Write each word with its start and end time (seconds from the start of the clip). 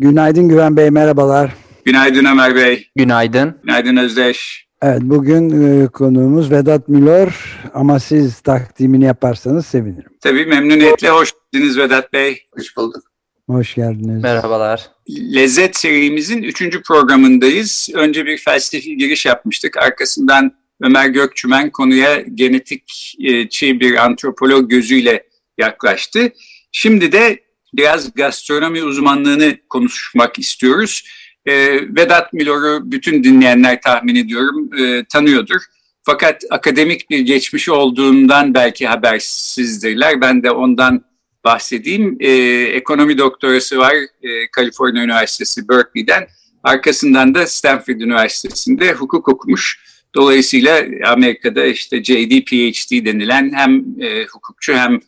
Günaydın 0.00 0.48
Güven 0.48 0.76
Bey, 0.76 0.90
merhabalar. 0.90 1.52
Günaydın 1.84 2.24
Ömer 2.24 2.54
Bey. 2.54 2.88
Günaydın. 2.96 3.54
Günaydın 3.62 3.96
Özdeş. 3.96 4.68
Evet, 4.82 5.00
bugün 5.02 5.50
e, 5.82 5.86
konuğumuz 5.86 6.50
Vedat 6.50 6.88
Milor 6.88 7.60
ama 7.74 8.00
siz 8.00 8.40
takdimini 8.40 9.04
yaparsanız 9.04 9.66
sevinirim. 9.66 10.10
Tabii 10.20 10.46
memnuniyetle 10.46 11.10
hoş 11.10 11.32
geldiniz 11.52 11.78
Vedat 11.78 12.12
Bey. 12.12 12.42
Hoş 12.56 12.76
bulduk. 12.76 13.02
Hoş 13.46 13.74
geldiniz. 13.74 14.22
Merhabalar. 14.22 14.90
Lezzet 15.08 15.76
serimizin 15.76 16.42
üçüncü 16.42 16.82
programındayız. 16.82 17.88
Önce 17.94 18.26
bir 18.26 18.38
felsefi 18.38 18.96
giriş 18.96 19.26
yapmıştık. 19.26 19.76
Arkasından 19.76 20.52
Ömer 20.80 21.08
Gökçümen 21.08 21.70
konuya 21.70 22.20
genetikçi 22.20 23.80
bir 23.80 24.04
antropolog 24.04 24.70
gözüyle 24.70 25.24
yaklaştı. 25.58 26.32
Şimdi 26.72 27.12
de 27.12 27.47
biraz 27.74 28.14
gastronomi 28.14 28.82
uzmanlığını 28.82 29.56
konuşmak 29.68 30.38
istiyoruz. 30.38 31.04
Ee, 31.46 31.80
Vedat 31.96 32.32
Milor'u 32.32 32.92
bütün 32.92 33.24
dinleyenler 33.24 33.80
tahmin 33.82 34.14
ediyorum 34.14 34.70
e, 34.78 35.04
tanıyordur. 35.04 35.60
Fakat 36.02 36.42
akademik 36.50 37.10
bir 37.10 37.18
geçmişi 37.18 37.72
olduğundan 37.72 38.54
belki 38.54 38.86
habersizdirler. 38.86 40.20
Ben 40.20 40.42
de 40.42 40.50
ondan 40.50 41.04
bahsedeyim. 41.44 42.16
Ee, 42.20 42.30
ekonomi 42.62 43.18
doktorası 43.18 43.78
var 43.78 43.94
e, 44.22 44.50
Kaliforniya 44.52 45.04
Üniversitesi 45.04 45.68
Berkeley'den. 45.68 46.28
Arkasından 46.62 47.34
da 47.34 47.46
Stanford 47.46 48.00
Üniversitesi'nde 48.00 48.92
hukuk 48.92 49.28
okumuş. 49.28 49.80
Dolayısıyla 50.14 50.84
Amerika'da 51.06 51.64
işte 51.66 52.04
JD, 52.04 52.44
PhD 52.44 53.06
denilen 53.06 53.52
hem 53.54 53.84
e, 54.00 54.24
hukukçu 54.24 54.72
hem 54.72 55.00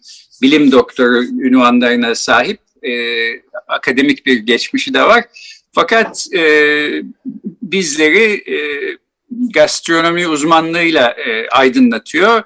bilim 0.43 0.73
doktoru 0.73 1.23
ünvanlarına 1.25 2.15
sahip 2.15 2.61
e, 2.83 2.93
akademik 3.69 4.27
bir 4.27 4.39
geçmişi 4.39 4.95
de 4.95 5.03
var. 5.03 5.25
Fakat 5.73 6.27
e, 6.35 6.43
bizleri 7.63 8.53
e, 8.55 8.57
gastronomi 9.55 10.29
uzmanlığıyla 10.29 11.11
e, 11.11 11.49
aydınlatıyor. 11.49 12.43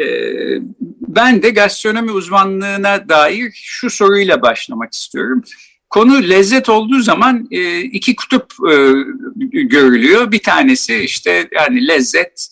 E, 0.00 0.06
ben 1.08 1.42
de 1.42 1.50
gastronomi 1.50 2.10
uzmanlığına 2.10 3.08
dair 3.08 3.50
şu 3.54 3.90
soruyla 3.90 4.42
başlamak 4.42 4.92
istiyorum. 4.92 5.42
Konu 5.90 6.28
lezzet 6.28 6.68
olduğu 6.68 7.00
zaman 7.00 7.48
e, 7.50 7.80
iki 7.80 8.16
kutup 8.16 8.52
e, 8.70 8.74
görülüyor. 9.62 10.32
Bir 10.32 10.42
tanesi 10.42 10.96
işte 10.96 11.48
yani 11.52 11.88
lezzet 11.88 12.48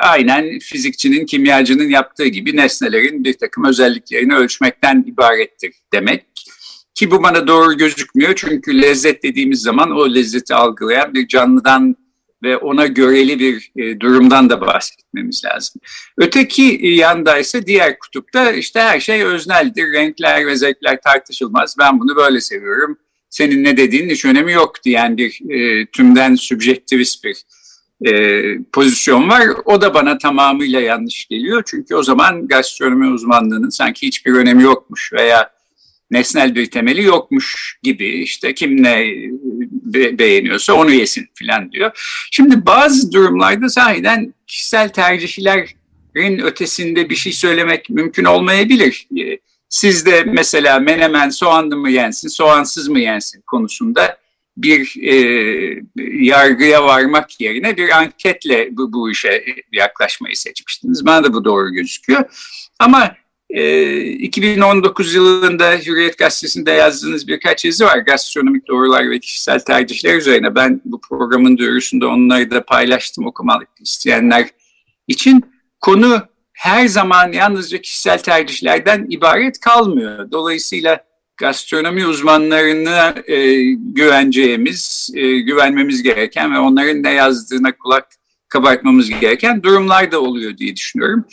aynen 0.00 0.58
fizikçinin, 0.58 1.26
kimyacının 1.26 1.88
yaptığı 1.88 2.26
gibi 2.26 2.56
nesnelerin 2.56 3.24
bir 3.24 3.32
takım 3.32 3.64
özelliklerini 3.64 4.34
ölçmekten 4.34 5.04
ibarettir 5.06 5.74
demek. 5.92 6.24
Ki 6.94 7.10
bu 7.10 7.22
bana 7.22 7.46
doğru 7.46 7.76
gözükmüyor 7.76 8.32
çünkü 8.36 8.82
lezzet 8.82 9.22
dediğimiz 9.22 9.62
zaman 9.62 9.90
o 9.90 10.14
lezzeti 10.14 10.54
algılayan 10.54 11.14
bir 11.14 11.28
canlıdan 11.28 11.96
ve 12.42 12.56
ona 12.56 12.86
göreli 12.86 13.38
bir 13.38 13.72
e, 13.76 14.00
durumdan 14.00 14.50
da 14.50 14.60
bahsetmemiz 14.60 15.44
lazım. 15.44 15.80
Öteki 16.18 16.78
yanda 16.82 17.38
ise 17.38 17.66
diğer 17.66 17.98
kutupta 17.98 18.52
işte 18.52 18.80
her 18.80 19.00
şey 19.00 19.22
özneldir, 19.22 19.92
renkler 19.92 20.46
ve 20.46 20.56
zevkler 20.56 21.00
tartışılmaz. 21.00 21.76
Ben 21.78 22.00
bunu 22.00 22.16
böyle 22.16 22.40
seviyorum, 22.40 22.98
senin 23.30 23.64
ne 23.64 23.76
dediğinin 23.76 24.10
hiç 24.10 24.24
önemi 24.24 24.52
yok 24.52 24.84
diyen 24.84 25.16
bir 25.16 25.50
e, 25.50 25.86
tümden 25.86 26.34
sübjektivist 26.34 27.24
bir 27.24 27.36
e, 28.04 28.42
pozisyon 28.72 29.28
var. 29.28 29.42
O 29.64 29.80
da 29.80 29.94
bana 29.94 30.18
tamamıyla 30.18 30.80
yanlış 30.80 31.26
geliyor. 31.26 31.62
Çünkü 31.66 31.94
o 31.94 32.02
zaman 32.02 32.48
gastronomi 32.48 33.06
uzmanlığının 33.06 33.70
sanki 33.70 34.06
hiçbir 34.06 34.32
önemi 34.32 34.62
yokmuş 34.62 35.12
veya 35.12 35.50
nesnel 36.10 36.54
bir 36.54 36.70
temeli 36.70 37.02
yokmuş 37.02 37.78
gibi 37.82 38.08
işte 38.08 38.54
kim 38.54 38.82
ne 38.82 39.06
be 39.70 40.18
beğeniyorsa 40.18 40.74
onu 40.74 40.90
yesin 40.90 41.28
filan 41.34 41.72
diyor. 41.72 41.90
Şimdi 42.30 42.66
bazı 42.66 43.12
durumlarda 43.12 43.68
sahiden 43.68 44.34
kişisel 44.46 44.88
tercihlerin 44.88 46.38
ötesinde 46.38 47.10
bir 47.10 47.16
şey 47.16 47.32
söylemek 47.32 47.90
mümkün 47.90 48.24
olmayabilir. 48.24 49.08
Siz 49.68 50.06
de 50.06 50.22
mesela 50.26 50.78
menemen 50.78 51.28
soğanlı 51.28 51.76
mı 51.76 51.90
yensin, 51.90 52.28
soğansız 52.28 52.88
mı 52.88 53.00
yensin 53.00 53.42
konusunda 53.46 54.18
bir 54.56 54.94
e, 55.02 55.82
yargıya 56.26 56.84
varmak 56.84 57.40
yerine 57.40 57.76
bir 57.76 57.98
anketle 57.98 58.68
bu, 58.76 58.92
bu 58.92 59.10
işe 59.10 59.44
yaklaşmayı 59.72 60.36
seçmiştiniz. 60.36 61.06
Bana 61.06 61.24
da 61.24 61.32
bu 61.32 61.44
doğru 61.44 61.72
gözüküyor. 61.72 62.24
Ama 62.78 63.16
e, 63.50 64.00
2019 64.00 65.14
yılında 65.14 65.72
Hürriyet 65.72 66.18
Gazetesi'nde 66.18 66.70
yazdığınız 66.70 67.28
birkaç 67.28 67.64
yazı 67.64 67.84
var. 67.84 67.98
Gastronomik 67.98 68.68
doğrular 68.68 69.10
ve 69.10 69.20
kişisel 69.20 69.60
tercihler 69.60 70.16
üzerine. 70.16 70.54
Ben 70.54 70.80
bu 70.84 71.00
programın 71.00 71.58
duyurusunda 71.58 72.08
onları 72.08 72.50
da 72.50 72.64
paylaştım 72.64 73.26
okumak 73.26 73.68
isteyenler 73.80 74.48
için. 75.08 75.44
Konu 75.80 76.22
her 76.52 76.86
zaman 76.86 77.32
yalnızca 77.32 77.80
kişisel 77.80 78.18
tercihlerden 78.18 79.06
ibaret 79.10 79.60
kalmıyor. 79.60 80.30
Dolayısıyla 80.30 81.04
gastronomi 81.36 82.06
uzmanlarına 82.06 83.14
e, 83.26 83.62
güveneceğimiz, 83.72 85.10
e, 85.14 85.40
güvenmemiz 85.40 86.02
gereken 86.02 86.54
ve 86.54 86.58
onların 86.58 87.02
ne 87.02 87.10
yazdığına 87.10 87.76
kulak 87.76 88.06
kabartmamız 88.48 89.10
gereken 89.10 89.62
durumlar 89.62 90.12
da 90.12 90.20
oluyor 90.20 90.58
diye 90.58 90.76
düşünüyorum. 90.76 91.24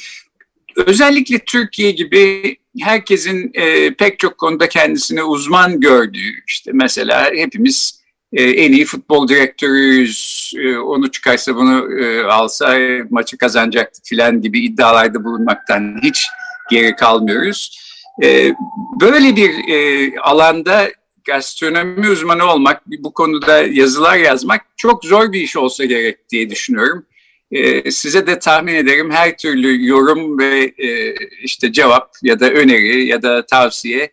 Özellikle 0.75 1.39
Türkiye 1.39 1.91
gibi 1.91 2.55
herkesin 2.79 3.51
e, 3.53 3.93
pek 3.93 4.19
çok 4.19 4.37
konuda 4.37 4.69
kendisini 4.69 5.23
uzman 5.23 5.79
gördüğü, 5.79 6.43
işte 6.47 6.71
mesela 6.73 7.31
hepimiz 7.35 8.03
e, 8.33 8.43
en 8.43 8.71
iyi 8.71 8.85
futbol 8.85 9.27
direktörüyüz, 9.27 10.51
e, 10.57 10.77
onu 10.77 11.11
çıkarsa 11.11 11.55
bunu 11.55 12.01
e, 12.01 12.23
alsa 12.23 12.77
maçı 13.09 13.37
kazanacaktı 13.37 14.01
filan 14.03 14.41
gibi 14.41 14.59
iddialarda 14.59 15.23
bulunmaktan 15.23 15.99
hiç 16.03 16.25
geri 16.69 16.95
kalmıyoruz. 16.95 17.79
E, 18.24 18.53
böyle 19.01 19.35
bir 19.35 19.69
e, 19.69 20.12
alanda 20.19 20.90
gastronomi 21.25 22.09
uzmanı 22.09 22.51
olmak, 22.51 22.81
bu 22.88 23.13
konuda 23.13 23.63
yazılar 23.63 24.18
yazmak 24.18 24.62
çok 24.78 25.06
zor 25.06 25.31
bir 25.31 25.41
iş 25.41 25.57
olsa 25.57 25.85
gerek 25.85 26.29
diye 26.29 26.50
düşünüyorum. 26.50 27.06
E, 27.51 27.91
size 27.91 28.28
de 28.28 28.40
tahmin 28.40 28.75
ederim 28.75 29.12
her 29.12 29.38
türlü 29.38 29.88
yorum 29.88 30.40
ve 30.40 30.74
e, 30.78 31.16
işte 31.44 31.72
cevap 31.72 32.12
ya 32.24 32.40
da 32.40 32.50
öneri 32.50 33.06
ya 33.06 33.22
da 33.22 33.46
tavsiye 33.46 34.12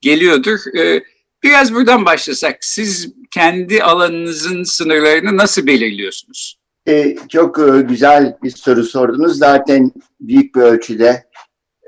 geliyordur. 0.00 0.58
E, 0.78 1.02
biraz 1.42 1.74
buradan 1.74 2.04
başlasak. 2.06 2.56
Siz 2.60 3.12
kendi 3.30 3.82
alanınızın 3.82 4.62
sınırlarını 4.62 5.36
nasıl 5.36 5.66
belirliyorsunuz? 5.66 6.58
E, 6.88 7.16
çok 7.28 7.58
e, 7.58 7.82
güzel 7.82 8.36
bir 8.42 8.50
soru 8.50 8.84
sordunuz. 8.84 9.38
Zaten 9.38 9.92
büyük 10.20 10.54
bir 10.54 10.60
ölçüde 10.60 11.24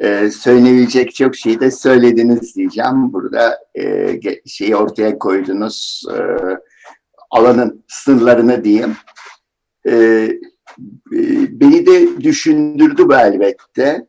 e, 0.03 0.31
söylenebilecek 0.31 1.15
çok 1.15 1.37
şeyi 1.37 1.61
de 1.61 1.71
söylediniz 1.71 2.57
diyeceğim. 2.57 3.13
Burada 3.13 3.59
e, 3.79 4.21
şeyi 4.47 4.77
ortaya 4.77 5.19
koydunuz. 5.19 6.03
E, 6.13 6.19
alanın 7.31 7.85
sınırlarını 7.89 8.65
diyeyim. 8.65 8.97
E, 9.87 9.93
e 9.93 10.31
beni 11.61 11.87
de 11.87 12.21
düşündürdü 12.21 13.09
bu 13.09 13.15
elbette. 13.15 14.07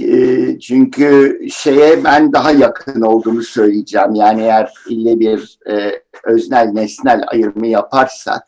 E, 0.00 0.58
çünkü 0.58 1.40
şeye 1.50 2.04
ben 2.04 2.32
daha 2.32 2.50
yakın 2.50 3.00
olduğunu 3.00 3.42
söyleyeceğim. 3.42 4.14
Yani 4.14 4.42
eğer 4.42 4.72
ille 4.88 5.20
bir 5.20 5.58
e, 5.70 6.02
öznel 6.24 6.66
nesnel 6.66 7.22
ayırımı 7.26 7.66
yaparsak 7.66 8.42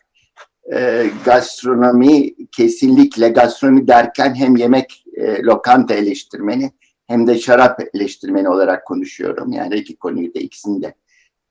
e, 0.72 1.06
gastronomi 1.24 2.34
kesinlikle 2.56 3.28
gastronomi 3.28 3.88
derken 3.88 4.34
hem 4.34 4.56
yemek 4.56 5.03
e, 5.16 5.42
lokanta 5.42 5.94
eleştirmeni 5.94 6.72
hem 7.06 7.26
de 7.26 7.38
şarap 7.38 7.80
eleştirmeni 7.94 8.48
olarak 8.48 8.86
konuşuyorum. 8.86 9.52
Yani 9.52 9.74
iki 9.74 9.96
konuyu 9.96 10.34
da 10.34 10.38
ikisini 10.38 10.82
de 10.82 10.94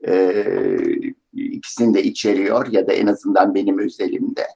e, 0.08 0.46
ikisini 1.34 1.94
de 1.94 2.04
içeriyor 2.04 2.68
ya 2.72 2.88
da 2.88 2.94
en 2.94 3.08
azından 3.08 3.56
benim 3.56 3.80
özelimde. 3.80 4.48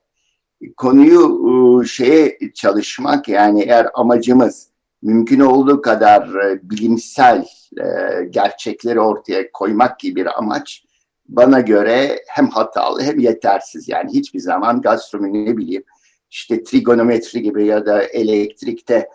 Konuyu 0.77 1.81
e, 1.83 1.87
şeye 1.87 2.37
çalışmak 2.53 3.27
yani 3.27 3.61
eğer 3.61 3.87
amacımız 3.93 4.69
mümkün 5.01 5.39
olduğu 5.39 5.81
kadar 5.81 6.35
e, 6.35 6.69
bilimsel 6.69 7.45
e, 7.77 7.85
gerçekleri 8.29 8.99
ortaya 8.99 9.51
koymak 9.51 9.99
gibi 9.99 10.21
bir 10.21 10.37
amaç 10.37 10.83
bana 11.29 11.59
göre 11.59 12.19
hem 12.27 12.47
hatalı 12.47 13.01
hem 13.01 13.19
yetersiz. 13.19 13.87
Yani 13.87 14.13
hiçbir 14.13 14.39
zaman 14.39 14.81
gastronomi 14.81 15.45
ne 15.45 15.57
bileyim 15.57 15.83
işte 16.29 16.63
trigonometri 16.63 17.41
gibi 17.41 17.65
ya 17.65 17.85
da 17.85 18.03
elektrikte 18.03 19.09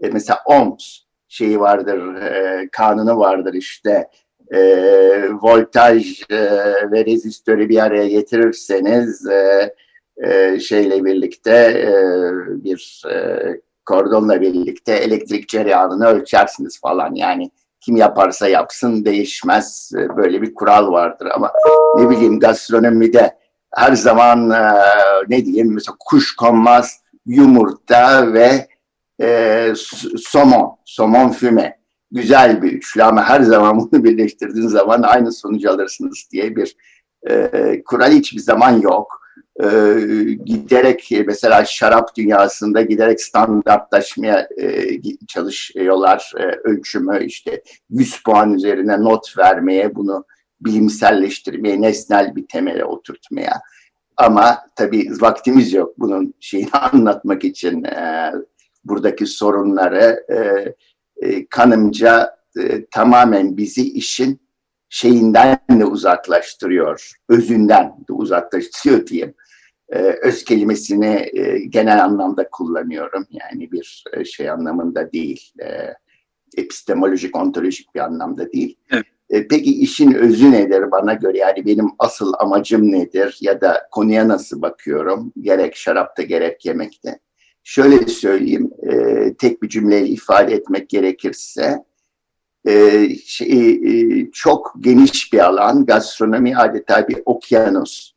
e, 0.00 0.08
mesela 0.08 0.38
ohms 0.46 0.98
şeyi 1.28 1.60
vardır, 1.60 2.14
e, 2.14 2.68
kanunu 2.72 3.18
vardır 3.18 3.54
işte. 3.54 4.08
E, 4.54 4.60
voltaj 5.42 6.22
e, 6.30 6.36
ve 6.90 7.04
rezistörü 7.04 7.68
bir 7.68 7.78
araya 7.78 8.08
getirirseniz 8.08 9.26
e, 9.26 9.74
e, 10.24 10.60
şeyle 10.60 11.04
birlikte 11.04 11.50
e, 11.50 11.92
bir 12.64 13.02
e, 13.12 13.40
kordonla 13.86 14.40
birlikte 14.40 14.92
elektrik 14.92 15.48
cereyanını 15.48 16.06
ölçersiniz 16.06 16.80
falan. 16.80 17.14
Yani 17.14 17.50
kim 17.80 17.96
yaparsa 17.96 18.48
yapsın 18.48 19.04
değişmez. 19.04 19.92
E, 19.96 20.16
böyle 20.16 20.42
bir 20.42 20.54
kural 20.54 20.92
vardır. 20.92 21.28
Ama 21.34 21.52
ne 21.96 22.10
bileyim 22.10 22.40
gastronomide 22.40 23.38
her 23.78 23.92
zaman 23.92 24.50
e, 24.50 24.72
ne 25.28 25.44
diyeyim 25.44 25.74
mesela 25.74 25.96
kuş 26.00 26.36
konmaz 26.36 27.00
yumurta 27.26 28.32
ve 28.32 28.68
e, 29.20 29.72
somon, 30.18 30.76
somon 30.84 31.28
füme 31.28 31.78
güzel 32.10 32.62
bir 32.62 32.72
üçlü 32.72 33.02
ama 33.02 33.24
her 33.24 33.40
zaman 33.40 33.78
bunu 33.92 34.04
birleştirdiğiniz 34.04 34.72
zaman 34.72 35.02
aynı 35.02 35.32
sonucu 35.32 35.70
alırsınız 35.70 36.28
diye 36.32 36.56
bir 36.56 36.76
e, 37.28 37.82
kural 37.84 38.12
hiçbir 38.12 38.40
zaman 38.40 38.80
yok. 38.80 39.18
E, 39.62 39.66
giderek 40.44 41.10
mesela 41.26 41.64
şarap 41.64 42.16
dünyasında 42.16 42.82
giderek 42.82 43.20
standartlaşmaya 43.20 44.48
e, 44.60 44.86
çalışıyorlar 45.28 46.32
e, 46.38 46.42
ölçümü 46.42 47.24
işte 47.24 47.62
100 47.90 48.22
puan 48.22 48.54
üzerine 48.54 49.00
not 49.00 49.38
vermeye 49.38 49.94
bunu 49.94 50.24
bilimselleştirmeye 50.60 51.80
nesnel 51.80 52.36
bir 52.36 52.46
temele 52.46 52.84
oturtmaya 52.84 53.60
ama 54.16 54.58
tabii 54.76 55.10
vaktimiz 55.20 55.72
yok 55.72 55.98
bunun 55.98 56.34
şeyini 56.40 56.70
anlatmak 56.72 57.44
için 57.44 57.84
e, 57.84 58.32
buradaki 58.84 59.26
sorunları 59.26 60.24
e, 60.30 60.38
e, 61.26 61.46
kanımca 61.46 62.36
e, 62.60 62.86
tamamen 62.86 63.56
bizi 63.56 63.92
işin 63.92 64.40
şeyinden 64.88 65.58
de 65.70 65.84
uzaklaştırıyor, 65.84 67.12
özünden 67.28 67.94
de 68.08 68.12
uzaklaştırıyor 68.12 69.06
diyeyim. 69.06 69.34
E, 69.88 69.98
öz 69.98 70.44
kelimesini 70.44 71.30
e, 71.32 71.58
genel 71.68 72.04
anlamda 72.04 72.48
kullanıyorum. 72.50 73.26
Yani 73.30 73.72
bir 73.72 74.04
e, 74.12 74.24
şey 74.24 74.50
anlamında 74.50 75.12
değil, 75.12 75.52
e, 75.62 75.94
epistemolojik, 76.56 77.36
ontolojik 77.36 77.94
bir 77.94 78.00
anlamda 78.00 78.52
değil. 78.52 78.76
Evet. 78.90 79.06
E, 79.30 79.48
peki 79.48 79.80
işin 79.80 80.14
özü 80.14 80.52
nedir 80.52 80.90
bana 80.90 81.14
göre? 81.14 81.38
Yani 81.38 81.66
benim 81.66 81.90
asıl 81.98 82.32
amacım 82.38 82.92
nedir? 82.92 83.38
Ya 83.40 83.60
da 83.60 83.88
konuya 83.90 84.28
nasıl 84.28 84.62
bakıyorum? 84.62 85.32
Gerek 85.40 85.76
şarapta 85.76 86.22
gerek 86.22 86.64
yemekte. 86.66 87.18
Şöyle 87.64 88.06
söyleyeyim, 88.06 88.70
e, 88.82 89.34
tek 89.34 89.62
bir 89.62 89.68
cümleyle 89.68 90.08
ifade 90.08 90.54
etmek 90.54 90.88
gerekirse, 90.88 91.84
e, 92.66 93.08
şey, 93.24 93.70
e, 93.70 94.30
çok 94.32 94.74
geniş 94.80 95.32
bir 95.32 95.38
alan, 95.38 95.86
gastronomi 95.86 96.56
adeta 96.56 97.08
bir 97.08 97.18
okyanus. 97.24 98.12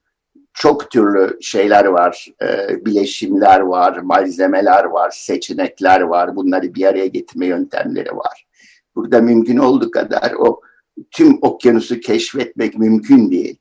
Çok 0.53 0.91
türlü 0.91 1.37
şeyler 1.41 1.85
var, 1.85 2.27
e, 2.41 2.85
bileşimler 2.85 3.59
var, 3.59 3.97
malzemeler 3.97 4.83
var, 4.83 5.11
seçenekler 5.13 6.01
var, 6.01 6.35
bunları 6.35 6.75
bir 6.75 6.85
araya 6.85 7.07
getirme 7.07 7.45
yöntemleri 7.45 8.15
var. 8.15 8.47
Burada 8.95 9.21
mümkün 9.21 9.57
olduğu 9.57 9.91
kadar 9.91 10.31
o 10.39 10.61
tüm 11.11 11.37
okyanusu 11.41 11.99
keşfetmek 11.99 12.77
mümkün 12.77 13.31
değil. 13.31 13.57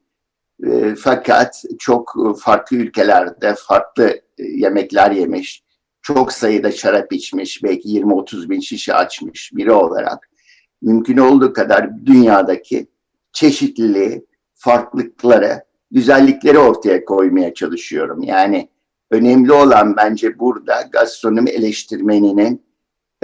E, 0.66 0.94
fakat 0.94 1.62
çok 1.78 2.14
farklı 2.38 2.76
ülkelerde 2.76 3.54
farklı 3.68 4.20
e, 4.38 4.44
yemekler 4.44 5.10
yemiş, 5.10 5.64
çok 6.02 6.32
sayıda 6.32 6.72
şarap 6.72 7.12
içmiş, 7.12 7.62
belki 7.62 7.88
20-30 7.88 8.50
bin 8.50 8.60
şişe 8.60 8.94
açmış 8.94 9.50
biri 9.54 9.72
olarak 9.72 10.30
mümkün 10.82 11.16
olduğu 11.16 11.52
kadar 11.52 12.06
dünyadaki 12.06 12.86
çeşitliliği, 13.32 14.26
farklılıkları, 14.54 15.64
güzellikleri 15.90 16.58
ortaya 16.58 17.04
koymaya 17.04 17.54
çalışıyorum. 17.54 18.22
Yani 18.22 18.68
önemli 19.10 19.52
olan 19.52 19.96
bence 19.96 20.38
burada 20.38 20.82
gastronomi 20.92 21.50
eleştirmeninin 21.50 22.62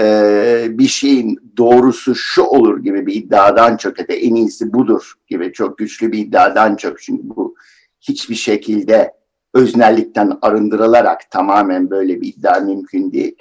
e, 0.01 0.67
bir 0.71 0.89
şeyin 0.89 1.53
doğrusu 1.57 2.15
şu 2.15 2.43
olur 2.43 2.83
gibi 2.83 3.07
bir 3.07 3.15
iddiadan 3.15 3.77
çok 3.77 3.99
ya 3.99 4.05
en 4.09 4.35
iyisi 4.35 4.73
budur 4.73 5.13
gibi 5.27 5.53
çok 5.53 5.79
güçlü 5.79 6.13
bir 6.13 6.19
iddiadan 6.19 6.77
çok 6.77 7.03
çünkü 7.03 7.23
bu 7.25 7.55
hiçbir 8.01 8.35
şekilde 8.35 9.13
öznellikten 9.55 10.39
arındırılarak 10.43 11.31
tamamen 11.31 11.91
böyle 11.91 12.21
bir 12.21 12.29
iddia 12.29 12.61
mümkün 12.61 13.13
değil. 13.13 13.37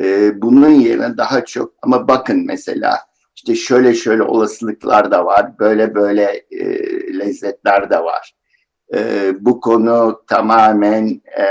E, 0.00 0.42
bunun 0.42 0.70
yerine 0.70 1.16
daha 1.16 1.44
çok 1.44 1.74
ama 1.82 2.08
bakın 2.08 2.46
mesela 2.46 2.98
işte 3.36 3.54
şöyle 3.54 3.94
şöyle 3.94 4.22
olasılıklar 4.22 5.10
da 5.10 5.26
var, 5.26 5.58
böyle 5.58 5.94
böyle 5.94 6.44
e, 6.50 6.64
lezzetler 7.18 7.90
de 7.90 7.98
var. 7.98 8.34
E, 8.94 9.32
bu 9.40 9.60
konu 9.60 10.22
tamamen 10.26 11.20
e, 11.38 11.44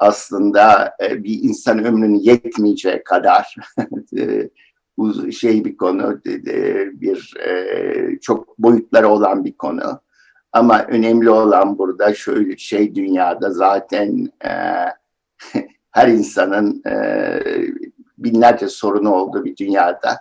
aslında 0.00 0.94
e, 1.02 1.24
bir 1.24 1.42
insan 1.42 1.84
ömrünün 1.84 2.18
yetmeyeceği 2.18 3.04
kadar 3.04 3.56
e, 4.18 4.50
şey 5.32 5.64
bir 5.64 5.76
konu, 5.76 6.20
bir 7.00 7.34
e, 7.46 8.20
çok 8.20 8.58
boyutları 8.58 9.08
olan 9.08 9.44
bir 9.44 9.52
konu. 9.52 10.00
Ama 10.52 10.82
önemli 10.82 11.30
olan 11.30 11.78
burada 11.78 12.14
şöyle 12.14 12.56
şey 12.56 12.94
dünyada 12.94 13.50
zaten 13.50 14.28
e, 14.44 14.50
her 15.90 16.08
insanın 16.08 16.82
e, 16.86 17.40
binlerce 18.18 18.68
sorunu 18.68 19.14
olduğu 19.14 19.44
bir 19.44 19.56
dünyada 19.56 20.16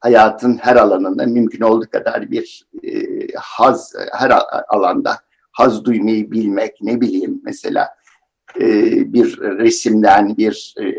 hayatın 0.00 0.56
her 0.56 0.76
alanında 0.76 1.26
mümkün 1.26 1.60
olduğu 1.60 1.90
kadar 1.90 2.30
bir 2.30 2.66
e, 2.82 3.02
haz 3.36 3.94
her 4.12 4.32
alanda 4.68 5.16
haz 5.52 5.84
duymayı 5.84 6.30
bilmek 6.30 6.82
ne 6.82 7.00
bileyim 7.00 7.40
mesela 7.44 7.88
e, 8.60 8.66
bir 9.12 9.38
resimden 9.40 10.36
bir 10.36 10.74
e, 10.80 10.90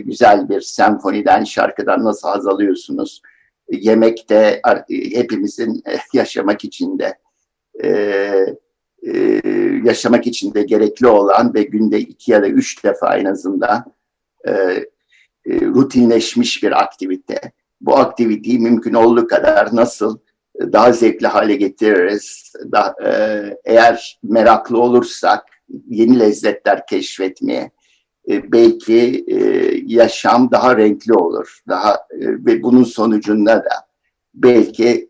güzel 0.00 0.48
bir 0.48 0.60
senfoniden 0.60 1.44
şarkıdan 1.44 2.04
nasıl 2.04 2.28
haz 2.28 2.46
alıyorsunuz 2.46 3.22
yemekte 3.70 4.60
hepimizin 4.88 5.82
yaşamak 6.12 6.64
için 6.64 6.98
de 6.98 7.18
e, 7.84 7.88
e, 9.06 9.42
yaşamak 9.84 10.26
için 10.26 10.54
de 10.54 10.62
gerekli 10.62 11.06
olan 11.06 11.54
ve 11.54 11.62
günde 11.62 11.98
iki 11.98 12.32
ya 12.32 12.42
da 12.42 12.48
üç 12.48 12.84
defa 12.84 13.16
en 13.16 13.24
azından 13.24 13.84
e, 14.46 14.50
e, 14.50 14.86
rutinleşmiş 15.46 16.62
bir 16.62 16.82
aktivite. 16.82 17.52
Bu 17.80 17.96
aktiviteyi 17.96 18.58
mümkün 18.58 18.94
olduğu 18.94 19.26
kadar 19.26 19.76
nasıl 19.76 20.18
daha 20.60 20.92
zevkli 20.92 21.26
hale 21.26 21.56
getiririz? 21.56 22.52
Da, 22.72 22.94
e, 23.04 23.10
eğer 23.64 24.18
meraklı 24.22 24.78
olursak 24.80 25.44
yeni 25.68 26.18
lezzetler 26.18 26.86
keşfetmeye, 26.86 27.70
e, 28.28 28.52
belki 28.52 29.24
e, 29.28 29.36
yaşam 29.86 30.50
daha 30.50 30.76
renkli 30.76 31.12
olur. 31.12 31.58
Daha 31.68 31.94
e, 31.94 32.20
ve 32.20 32.62
bunun 32.62 32.84
sonucunda 32.84 33.56
da 33.56 33.86
belki 34.34 35.08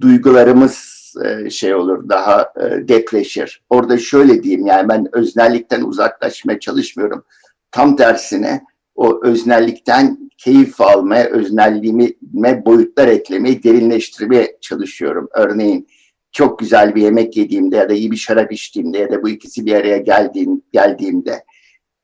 duygularımız 0.00 1.04
şey 1.50 1.74
olur, 1.74 2.08
daha 2.08 2.52
e, 2.60 2.88
depreşir. 2.88 3.62
Orada 3.70 3.98
şöyle 3.98 4.42
diyeyim 4.42 4.66
yani 4.66 4.88
ben 4.88 5.08
öznellikten 5.12 5.82
uzaklaşmaya 5.82 6.60
çalışmıyorum. 6.60 7.24
Tam 7.70 7.96
tersine 7.96 8.64
o 8.94 9.24
öznellikten 9.24 10.30
keyif 10.38 10.80
almaya, 10.80 11.26
öznelliğime 11.26 12.66
boyutlar 12.66 13.08
eklemeye, 13.08 13.62
derinleştirmeye 13.62 14.58
çalışıyorum. 14.60 15.28
Örneğin 15.34 15.88
çok 16.34 16.58
güzel 16.58 16.94
bir 16.94 17.02
yemek 17.02 17.36
yediğimde 17.36 17.76
ya 17.76 17.88
da 17.88 17.92
iyi 17.92 18.10
bir 18.10 18.16
şarap 18.16 18.52
içtiğimde 18.52 18.98
ya 18.98 19.10
da 19.10 19.22
bu 19.22 19.28
ikisi 19.28 19.66
bir 19.66 19.74
araya 19.74 19.98
geldiğim, 19.98 20.62
geldiğimde 20.72 21.44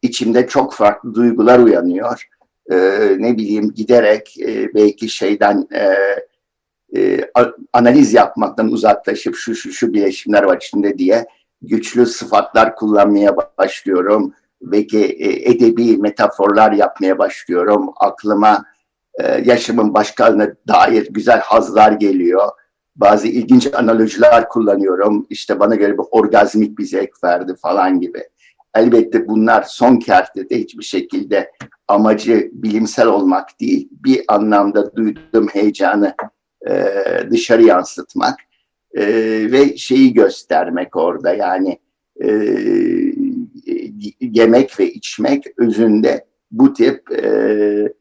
içimde 0.02 0.46
çok 0.46 0.74
farklı 0.74 1.14
duygular 1.14 1.58
uyanıyor. 1.58 2.28
Ee, 2.70 3.16
ne 3.18 3.36
bileyim 3.36 3.74
giderek 3.74 4.40
e, 4.40 4.74
belki 4.74 5.08
şeyden 5.08 5.68
e, 5.72 5.96
e, 6.96 7.30
analiz 7.72 8.14
yapmaktan 8.14 8.72
uzaklaşıp 8.72 9.36
şu 9.36 9.54
şu 9.54 9.72
şu 9.72 9.92
bileşimler 9.92 10.42
var 10.42 10.56
içinde 10.56 10.98
diye 10.98 11.26
güçlü 11.62 12.06
sıfatlar 12.06 12.76
kullanmaya 12.76 13.36
başlıyorum. 13.58 14.34
Belki 14.62 14.98
e, 14.98 15.50
edebi 15.50 15.96
metaforlar 15.96 16.72
yapmaya 16.72 17.18
başlıyorum. 17.18 17.90
Aklıma 17.96 18.64
e, 19.20 19.42
yaşamın 19.44 19.94
başkalarına 19.94 20.54
dair 20.68 21.08
güzel 21.10 21.40
hazlar 21.40 21.92
geliyor. 21.92 22.48
Bazı 22.96 23.28
ilginç 23.28 23.74
analojiler 23.74 24.48
kullanıyorum. 24.48 25.26
İşte 25.30 25.60
bana 25.60 25.74
göre 25.74 25.92
bir 25.92 26.04
orgazmik 26.10 26.78
bir 26.78 26.84
zevk 26.84 27.24
verdi 27.24 27.54
falan 27.62 28.00
gibi. 28.00 28.22
Elbette 28.74 29.28
bunlar 29.28 29.62
son 29.62 29.96
kertede 29.96 30.58
hiçbir 30.58 30.84
şekilde 30.84 31.50
amacı 31.88 32.50
bilimsel 32.52 33.06
olmak 33.06 33.60
değil, 33.60 33.88
bir 33.92 34.22
anlamda 34.28 34.96
duyduğum 34.96 35.48
heyecanı 35.48 36.14
e, 36.68 36.94
dışarı 37.30 37.62
yansıtmak 37.62 38.40
e, 38.94 39.06
ve 39.52 39.76
şeyi 39.76 40.14
göstermek 40.14 40.96
orada 40.96 41.34
yani 41.34 41.78
e, 42.24 42.28
yemek 44.20 44.80
ve 44.80 44.92
içmek 44.92 45.44
özünde 45.58 46.26
bu 46.50 46.72
tip 46.72 47.12
e, 47.12 47.92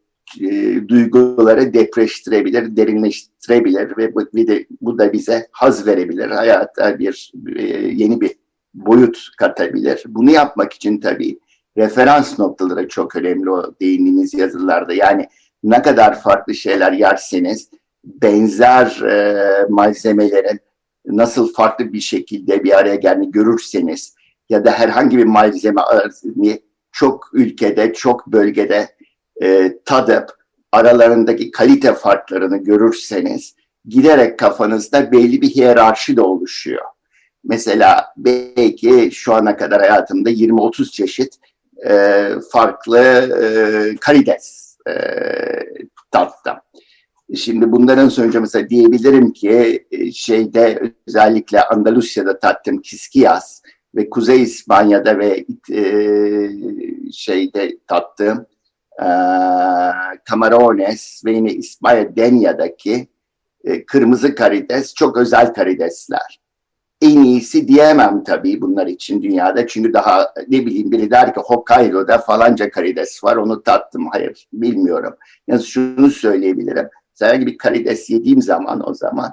e, 0.41 0.87
duyguları 0.87 1.73
depreştirebilir, 1.73 2.75
derinleştirebilir 2.75 3.97
ve 3.97 4.15
bu, 4.15 4.21
bir 4.33 4.47
de, 4.47 4.65
bu 4.81 4.97
da 4.97 5.13
bize 5.13 5.47
haz 5.51 5.87
verebilir. 5.87 6.29
Hayata 6.29 6.99
bir 6.99 7.31
e, 7.55 7.63
yeni 7.77 8.21
bir 8.21 8.31
boyut 8.73 9.27
katabilir. 9.37 10.03
Bunu 10.07 10.31
yapmak 10.31 10.73
için 10.73 10.99
tabii 10.99 11.39
referans 11.77 12.39
noktaları 12.39 12.87
çok 12.87 13.15
önemli 13.15 13.49
o 13.49 13.73
değindiğiniz 13.81 14.33
yazılarda. 14.33 14.93
Yani 14.93 15.27
ne 15.63 15.81
kadar 15.81 16.21
farklı 16.21 16.55
şeyler 16.55 16.91
yerseniz 16.91 17.69
benzer 18.03 19.01
e, 19.01 19.65
malzemelerin 19.69 20.59
nasıl 21.05 21.53
farklı 21.53 21.93
bir 21.93 21.99
şekilde 21.99 22.63
bir 22.63 22.79
araya 22.79 22.95
geldiğini 22.95 23.31
görürseniz 23.31 24.15
ya 24.49 24.65
da 24.65 24.71
herhangi 24.71 25.17
bir 25.17 25.25
malzeme 25.25 25.81
çok 26.91 27.29
ülkede, 27.33 27.93
çok 27.93 28.27
bölgede 28.27 28.87
e, 29.43 29.77
tadıp 29.85 30.29
aralarındaki 30.71 31.51
kalite 31.51 31.93
farklarını 31.93 32.57
görürseniz 32.57 33.55
giderek 33.85 34.39
kafanızda 34.39 35.11
belli 35.11 35.41
bir 35.41 35.49
hiyerarşi 35.49 36.17
de 36.17 36.21
oluşuyor. 36.21 36.85
Mesela 37.43 38.05
belki 38.17 39.09
şu 39.13 39.33
ana 39.33 39.57
kadar 39.57 39.81
hayatımda 39.81 40.31
20-30 40.31 40.91
çeşit 40.91 41.35
e, 41.89 42.29
farklı 42.51 42.99
e, 43.43 43.95
karides 43.95 44.77
e, 44.87 44.93
tattım. 46.11 46.55
Şimdi 47.35 47.71
bunların 47.71 48.09
sonucu 48.09 48.41
mesela 48.41 48.69
diyebilirim 48.69 49.33
ki 49.33 49.85
e, 49.91 50.11
şeyde 50.11 50.93
özellikle 51.07 51.63
Andalusya'da 51.63 52.39
tattım 52.39 52.81
kiskiyas 52.81 53.61
ve 53.95 54.09
Kuzey 54.09 54.41
İspanya'da 54.41 55.19
ve 55.19 55.45
e, 55.71 55.81
şeyde 57.11 57.77
tattığım 57.87 58.45
Camarones 60.29 61.21
ve 61.25 61.31
yine 61.31 61.53
İspanya 61.53 62.15
Denya'daki 62.15 63.07
e, 63.63 63.85
kırmızı 63.85 64.35
karides 64.35 64.93
çok 64.93 65.17
özel 65.17 65.53
karidesler. 65.53 66.39
En 67.01 67.23
iyisi 67.23 67.67
diyemem 67.67 68.23
tabii 68.23 68.61
bunlar 68.61 68.87
için 68.87 69.21
dünyada. 69.21 69.67
Çünkü 69.67 69.93
daha 69.93 70.33
ne 70.47 70.65
bileyim 70.65 70.91
biri 70.91 71.11
der 71.11 71.33
ki 71.33 71.39
Hokkaido'da 71.39 72.17
falanca 72.17 72.71
karides 72.71 73.23
var 73.23 73.35
onu 73.35 73.63
tattım. 73.63 74.07
Hayır 74.11 74.47
bilmiyorum. 74.53 75.15
Yani 75.47 75.63
şunu 75.63 76.09
söyleyebilirim. 76.09 76.89
Herhangi 77.19 77.47
bir 77.47 77.57
karides 77.57 78.09
yediğim 78.09 78.41
zaman 78.41 78.89
o 78.89 78.93
zaman 78.93 79.31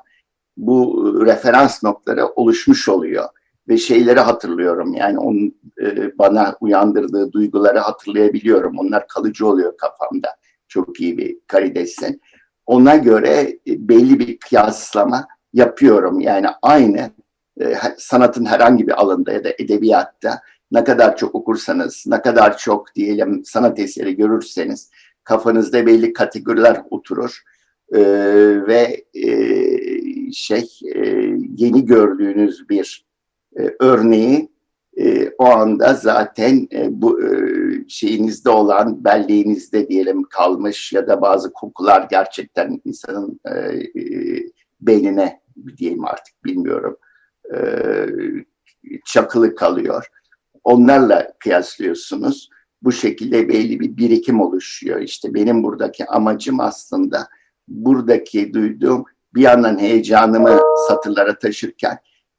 bu 0.56 1.12
referans 1.26 1.82
noktaları 1.82 2.26
oluşmuş 2.26 2.88
oluyor 2.88 3.24
ve 3.68 3.78
şeyleri 3.78 4.20
hatırlıyorum. 4.20 4.94
Yani 4.94 5.18
onun 5.18 5.54
e, 5.82 6.18
bana 6.18 6.56
uyandırdığı 6.60 7.32
duyguları 7.32 7.78
hatırlayabiliyorum. 7.78 8.78
Onlar 8.78 9.08
kalıcı 9.08 9.46
oluyor 9.46 9.76
kafamda. 9.76 10.28
Çok 10.68 11.00
iyi 11.00 11.18
bir 11.18 11.38
karidesin. 11.46 12.20
Ona 12.66 12.96
göre 12.96 13.58
e, 13.66 13.88
belli 13.88 14.18
bir 14.18 14.38
kıyaslama 14.38 15.26
yapıyorum. 15.52 16.20
Yani 16.20 16.46
aynı 16.62 17.10
e, 17.60 17.74
sanatın 17.98 18.44
herhangi 18.44 18.86
bir 18.86 19.00
alanda 19.00 19.32
ya 19.32 19.44
da 19.44 19.48
edebiyatta 19.58 20.40
ne 20.72 20.84
kadar 20.84 21.16
çok 21.16 21.34
okursanız, 21.34 22.04
ne 22.06 22.22
kadar 22.22 22.58
çok 22.58 22.94
diyelim 22.94 23.44
sanat 23.44 23.78
eseri 23.78 24.16
görürseniz 24.16 24.90
kafanızda 25.24 25.86
belli 25.86 26.12
kategoriler 26.12 26.82
oturur 26.90 27.42
e, 27.94 28.00
ve 28.66 29.04
e, 29.14 29.28
şey 30.32 30.68
e, 30.94 31.08
yeni 31.56 31.84
gördüğünüz 31.84 32.68
bir 32.68 33.05
e, 33.58 33.74
örneği 33.80 34.48
e, 34.98 35.30
o 35.38 35.44
anda 35.44 35.94
zaten 35.94 36.68
e, 36.72 37.02
bu 37.02 37.22
e, 37.22 37.28
şeyinizde 37.88 38.50
olan 38.50 39.04
belleğinizde 39.04 39.88
diyelim 39.88 40.22
kalmış 40.22 40.92
ya 40.92 41.08
da 41.08 41.20
bazı 41.20 41.52
kokular 41.52 42.06
gerçekten 42.10 42.80
insanın 42.84 43.40
e, 43.44 43.58
e, 44.00 44.02
beynine 44.80 45.40
diyeyim 45.76 46.04
artık 46.04 46.44
bilmiyorum 46.44 46.96
e, 47.54 47.58
çakılı 49.04 49.54
kalıyor. 49.54 50.06
Onlarla 50.64 51.32
kıyaslıyorsunuz. 51.38 52.50
Bu 52.82 52.92
şekilde 52.92 53.48
belli 53.48 53.80
bir 53.80 53.96
birikim 53.96 54.40
oluşuyor. 54.40 55.00
İşte 55.00 55.34
benim 55.34 55.62
buradaki 55.62 56.06
amacım 56.06 56.60
aslında 56.60 57.28
buradaki 57.68 58.54
duyduğum 58.54 59.04
bir 59.34 59.40
yandan 59.40 59.78
heyecanımı 59.78 60.60
satırlara 60.88 61.38
taşırken 61.38 61.98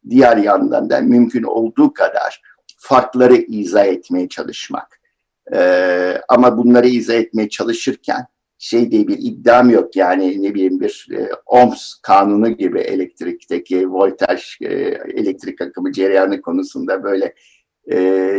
diğer 0.09 0.37
yandan 0.37 0.89
da 0.89 1.01
mümkün 1.01 1.43
olduğu 1.43 1.93
kadar 1.93 2.41
farkları 2.77 3.35
izah 3.35 3.85
etmeye 3.85 4.29
çalışmak. 4.29 5.01
Ee, 5.53 6.21
ama 6.29 6.57
bunları 6.57 6.87
izah 6.87 7.15
etmeye 7.15 7.49
çalışırken 7.49 8.27
şey 8.59 8.91
diye 8.91 9.07
bir 9.07 9.17
iddiam 9.19 9.69
yok 9.69 9.95
yani 9.95 10.43
ne 10.43 10.53
bileyim 10.53 10.79
bir 10.79 11.07
e, 11.11 11.29
Ohms 11.45 11.93
kanunu 12.01 12.49
gibi 12.49 12.79
elektrikteki 12.79 13.91
voltaj 13.91 14.57
e, 14.61 14.73
elektrik 15.13 15.61
akımı 15.61 15.91
cereyanı 15.91 16.41
konusunda 16.41 17.03
böyle 17.03 17.33
e, 17.91 17.97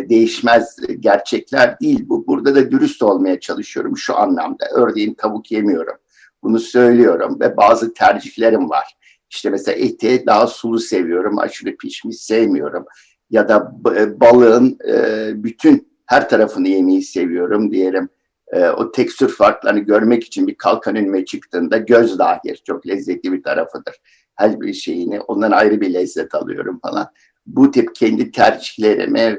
değişmez 0.08 0.76
gerçekler 1.00 1.80
değil 1.80 2.04
bu. 2.08 2.26
Burada 2.26 2.54
da 2.54 2.70
dürüst 2.70 3.02
olmaya 3.02 3.40
çalışıyorum 3.40 3.96
şu 3.96 4.16
anlamda. 4.16 4.66
Örneğin 4.74 5.14
tavuk 5.14 5.52
yemiyorum. 5.52 5.96
Bunu 6.42 6.58
söylüyorum 6.58 7.40
ve 7.40 7.56
bazı 7.56 7.94
tercihlerim 7.94 8.70
var. 8.70 8.96
İşte 9.30 9.50
mesela 9.50 9.78
eti 9.78 10.26
daha 10.26 10.46
sulu 10.46 10.78
seviyorum, 10.78 11.38
aşırı 11.38 11.76
pişmiş 11.76 12.16
sevmiyorum. 12.16 12.84
Ya 13.30 13.48
da 13.48 13.72
e, 13.96 14.20
balığın 14.20 14.78
e, 14.88 15.30
bütün 15.44 15.88
her 16.06 16.28
tarafını 16.28 16.68
yemeyi 16.68 17.02
seviyorum 17.02 17.70
diyelim. 17.70 18.08
E, 18.52 18.68
o 18.68 18.92
tekstür 18.92 19.28
farklarını 19.28 19.80
görmek 19.80 20.24
için 20.24 20.46
bir 20.46 20.54
kalkan 20.54 20.96
önüme 20.96 21.24
çıktığında 21.24 21.78
göz 21.78 22.18
dahil 22.18 22.54
çok 22.64 22.86
lezzetli 22.86 23.32
bir 23.32 23.42
tarafıdır. 23.42 23.94
Her 24.34 24.60
bir 24.60 24.72
şeyini 24.72 25.20
ondan 25.20 25.50
ayrı 25.50 25.80
bir 25.80 25.94
lezzet 25.94 26.34
alıyorum 26.34 26.78
falan. 26.82 27.06
Bu 27.46 27.70
tip 27.70 27.94
kendi 27.94 28.30
tercihlerimi 28.30 29.38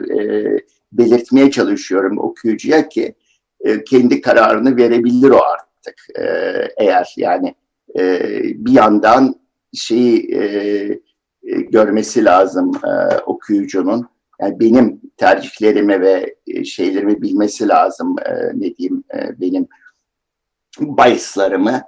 belirtmeye 0.92 1.52
çalışıyorum 1.52 2.18
okuyucuya 2.18 2.90
ki 2.90 3.16
kendi 3.88 4.22
kararını 4.22 4.78
verebilir 4.78 5.30
o 5.30 5.42
artık. 5.44 6.08
Eğer 6.78 7.14
yani 7.18 7.56
bir 8.66 8.72
yandan 8.72 9.39
şeyi 9.74 10.36
e, 10.36 10.42
e, 11.44 11.62
görmesi 11.62 12.26
lazım 12.26 12.72
e, 12.86 13.18
okuyucunun. 13.18 14.10
Yani 14.42 14.60
benim 14.60 15.02
tercihlerimi 15.18 16.02
ve 16.02 16.36
e, 16.48 16.64
şeylerimi 16.64 17.22
bilmesi 17.22 17.68
lazım. 17.68 18.16
E, 18.26 18.32
ne 18.54 18.76
diyeyim 18.76 19.04
e, 19.16 19.42
benim 19.42 19.68
biaslarımı 20.80 21.82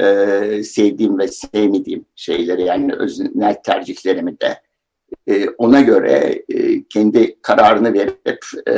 e, 0.00 0.62
sevdiğim 0.62 1.18
ve 1.18 1.28
sevmediğim 1.28 2.04
şeyleri 2.16 2.62
yani 2.62 2.92
öznel 2.94 3.54
tercihlerimi 3.64 4.40
de 4.40 4.60
e, 5.26 5.48
ona 5.48 5.80
göre 5.80 6.42
e, 6.48 6.84
kendi 6.84 7.40
kararını 7.42 7.92
verip 7.92 8.44
e, 8.68 8.74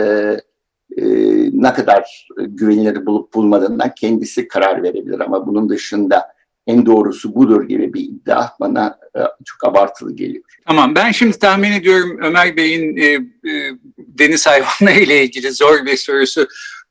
e, 0.96 1.04
ne 1.52 1.72
kadar 1.72 2.28
güvenilir 2.36 3.06
bulup 3.06 3.34
bulmadığından 3.34 3.94
kendisi 3.94 4.48
karar 4.48 4.82
verebilir 4.82 5.20
ama 5.20 5.46
bunun 5.46 5.68
dışında 5.68 6.22
en 6.66 6.86
doğrusu 6.86 7.34
budur 7.34 7.68
gibi 7.68 7.94
bir 7.94 8.00
iddia 8.00 8.48
bana 8.60 8.98
e, 9.16 9.20
çok 9.44 9.64
abartılı 9.64 10.16
geliyor. 10.16 10.44
Tamam 10.66 10.94
ben 10.94 11.12
şimdi 11.12 11.38
tahmin 11.38 11.72
ediyorum 11.72 12.18
Ömer 12.22 12.56
Bey'in 12.56 12.96
e, 12.96 13.06
e, 13.50 13.72
deniz 13.98 14.46
hayvanları 14.46 15.00
ile 15.04 15.24
ilgili 15.24 15.52
zor 15.52 15.86
bir 15.86 15.96
sorusu 15.96 16.48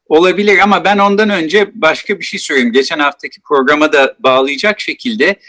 olabilir 0.10 0.60
ama 0.60 0.84
ben 0.84 0.98
ondan 0.98 1.30
önce 1.30 1.72
başka 1.74 2.20
bir 2.20 2.26
şey 2.26 2.40
sorayım. 2.40 2.72
Geçen 2.72 3.00
haftaki 3.00 3.42
programa 3.42 3.94
da 3.94 4.16
bağlayacak 4.20 4.80
şekilde. 4.80 5.40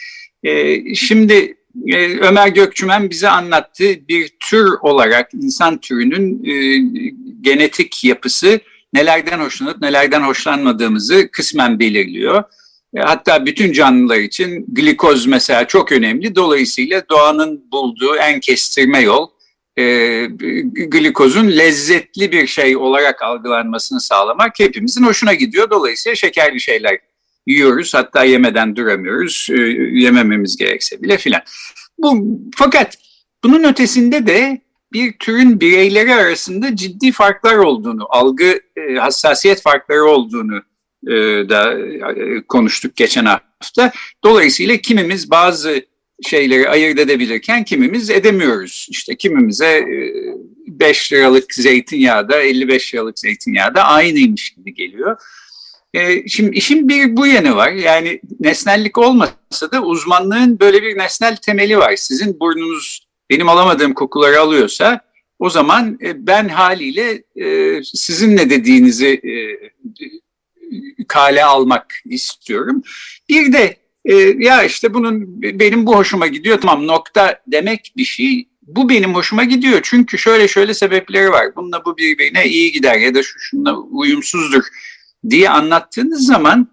E, 0.43 0.95
şimdi 0.95 1.57
e, 1.87 2.19
Ömer 2.19 2.49
Gökçümen 2.49 3.11
bize 3.11 3.29
anlattı 3.29 3.85
bir 4.09 4.29
tür 4.41 4.69
olarak 4.81 5.35
insan 5.35 5.79
türünün 5.79 6.45
e, 6.45 6.79
genetik 7.41 8.05
yapısı 8.05 8.61
nelerden 8.93 9.41
hoşlanıp 9.41 9.81
nelerden 9.81 10.23
hoşlanmadığımızı 10.23 11.29
kısmen 11.33 11.79
belirliyor. 11.79 12.45
E, 12.97 13.01
hatta 13.01 13.47
bütün 13.47 13.73
canlılar 13.73 14.19
için 14.19 14.67
glikoz 14.69 15.27
mesela 15.27 15.67
çok 15.67 15.93
önemli. 15.93 16.35
Dolayısıyla 16.35 17.03
doğanın 17.11 17.71
bulduğu 17.73 18.17
en 18.17 18.41
kestirme 18.41 19.01
yol 19.01 19.29
e, 19.77 19.85
glikozun 20.73 21.51
lezzetli 21.51 22.33
bir 22.33 22.47
şey 22.47 22.77
olarak 22.77 23.23
algılanmasını 23.23 24.01
sağlamak 24.01 24.59
hepimizin 24.59 25.05
hoşuna 25.05 25.35
gidiyor. 25.35 25.71
Dolayısıyla 25.71 26.17
şekerli 26.17 26.61
şeyler 26.61 26.99
yiyoruz. 27.47 27.95
Hatta 27.95 28.25
yemeden 28.25 28.77
duramıyoruz. 28.77 29.49
E, 29.51 29.61
yemememiz 30.01 30.57
gerekse 30.57 31.03
bile 31.03 31.19
filan. 31.19 31.43
Bu 31.99 32.39
fakat 32.57 32.99
bunun 33.45 33.65
ötesinde 33.65 34.27
de 34.27 34.61
bir 34.93 35.13
türün 35.19 35.61
bireyleri 35.61 36.15
arasında 36.15 36.77
ciddi 36.77 37.13
farklar 37.13 37.57
olduğunu, 37.57 38.07
algı 38.09 38.61
e, 38.77 38.95
hassasiyet 38.95 39.63
farkları 39.63 40.05
olduğunu 40.05 40.63
e, 41.07 41.13
da 41.49 41.79
e, 41.79 42.43
konuştuk 42.49 42.97
geçen 42.97 43.25
hafta. 43.25 43.93
Dolayısıyla 44.25 44.77
kimimiz 44.77 45.31
bazı 45.31 45.83
şeyleri 46.27 46.69
ayırt 46.69 46.99
edebilirken 46.99 47.65
kimimiz 47.65 48.11
edemiyoruz. 48.11 48.87
İşte 48.91 49.17
kimimize 49.17 49.85
5 50.67 51.13
liralık 51.13 51.55
zeytinyağı 51.55 52.29
da 52.29 52.41
55 52.41 52.95
liralık 52.95 53.19
zeytinyağı 53.19 53.75
da 53.75 53.85
aynıymış 53.85 54.51
gibi 54.51 54.75
geliyor. 54.75 55.17
Şimdi 56.27 56.57
işin 56.57 56.89
bir 56.89 57.17
bu 57.17 57.27
yanı 57.27 57.57
var. 57.57 57.73
Yani 57.73 58.21
nesnellik 58.41 58.99
olmasa 58.99 59.73
da 59.73 59.83
uzmanlığın 59.83 60.61
böyle 60.61 60.83
bir 60.83 60.99
nesnel 60.99 61.37
temeli 61.37 61.79
var. 61.79 61.97
Sizin 61.97 62.41
burnunuz 62.41 63.09
benim 63.31 63.49
alamadığım 63.49 63.95
kokuları 63.95 64.41
alıyorsa 64.41 65.01
o 65.39 65.51
zaman 65.51 65.99
ben 66.15 66.49
haliyle 66.49 67.23
sizin 67.83 68.37
ne 68.37 68.51
dediğinizi 68.51 69.21
kale 71.09 71.45
almak 71.45 71.95
istiyorum. 72.05 72.83
Bir 73.29 73.53
de 73.53 73.77
e, 74.05 74.15
ya 74.39 74.63
işte 74.63 74.95
bunun 74.95 75.43
benim 75.43 75.87
bu 75.87 75.97
hoşuma 75.97 76.27
gidiyor 76.27 76.61
tamam 76.61 76.87
nokta 76.87 77.41
demek 77.47 77.93
bir 77.97 78.05
şey. 78.05 78.49
Bu 78.63 78.89
benim 78.89 79.15
hoşuma 79.15 79.45
gidiyor 79.45 79.81
çünkü 79.83 80.19
şöyle 80.19 80.49
şöyle 80.49 80.75
sebepleri 80.75 81.31
var. 81.31 81.47
Bununla 81.57 81.85
bu 81.85 81.97
birbirine 81.97 82.47
iyi 82.47 82.73
gider 82.73 82.99
ya 82.99 83.15
da 83.15 83.23
şu 83.23 83.39
şununla 83.39 83.77
uyumsuzdur 83.77 84.65
diye 85.31 85.51
anlattığınız 85.51 86.27
zaman 86.27 86.69